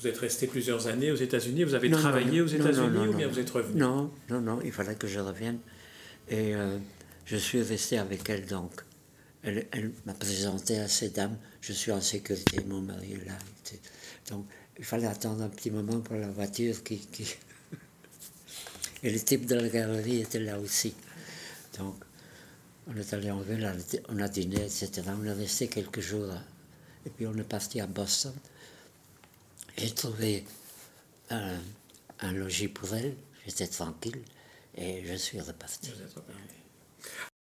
Vous 0.00 0.08
êtes 0.08 0.18
resté 0.18 0.48
plusieurs 0.48 0.88
années 0.88 1.12
aux 1.12 1.16
États-Unis, 1.16 1.62
vous 1.62 1.74
avez 1.74 1.90
travaillé 1.90 2.40
aux 2.40 2.46
États-Unis 2.46 3.08
ou 3.08 3.14
bien 3.14 3.28
vous 3.28 3.38
êtes 3.38 3.50
revenu? 3.50 3.78
Non, 3.78 4.10
non, 4.30 4.40
non, 4.40 4.58
il 4.64 4.72
fallait 4.72 4.96
que 4.96 5.06
je 5.06 5.20
revienne. 5.20 5.58
Et 6.28 6.54
euh, 6.54 6.78
je 7.24 7.36
suis 7.36 7.62
resté 7.62 7.98
avec 7.98 8.28
elle 8.28 8.46
donc. 8.46 8.72
Elle, 9.44 9.66
m'a 10.06 10.14
présenté 10.14 10.78
à 10.78 10.88
ces 10.88 11.10
dames, 11.10 11.36
je 11.60 11.72
suis 11.72 11.90
en 11.90 12.00
sécurité, 12.00 12.64
mon 12.66 12.80
mari 12.80 13.14
est 13.14 13.26
là. 13.26 13.38
Donc 14.30 14.46
il 14.78 14.84
fallait 14.84 15.06
attendre 15.06 15.42
un 15.42 15.48
petit 15.48 15.70
moment 15.70 16.00
pour 16.00 16.16
la 16.16 16.28
voiture 16.28 16.82
qui, 16.82 16.98
qui 16.98 17.36
et 19.02 19.10
le 19.10 19.18
type 19.18 19.46
de 19.46 19.56
la 19.56 19.68
galerie 19.68 20.20
était 20.20 20.40
là 20.40 20.58
aussi. 20.58 20.94
Donc, 21.78 21.96
on 22.86 22.96
est 22.96 23.12
allé 23.12 23.30
en 23.30 23.40
ville, 23.40 23.70
on 24.08 24.18
a 24.20 24.28
dîné, 24.28 24.56
etc. 24.56 24.90
On 25.20 25.24
est 25.24 25.32
resté 25.32 25.68
quelques 25.68 26.00
jours. 26.00 26.32
Et 27.06 27.10
puis 27.10 27.26
on 27.26 27.34
est 27.34 27.48
parti 27.48 27.80
à 27.80 27.86
Boston. 27.86 28.34
J'ai 29.76 29.90
trouvé 29.90 30.44
un, 31.30 32.32
logis 32.32 32.68
pour 32.68 32.94
elle. 32.94 33.16
J'étais 33.46 33.66
tranquille 33.66 34.22
et 34.76 35.04
je 35.04 35.14
suis 35.14 35.40
reparti. 35.40 35.90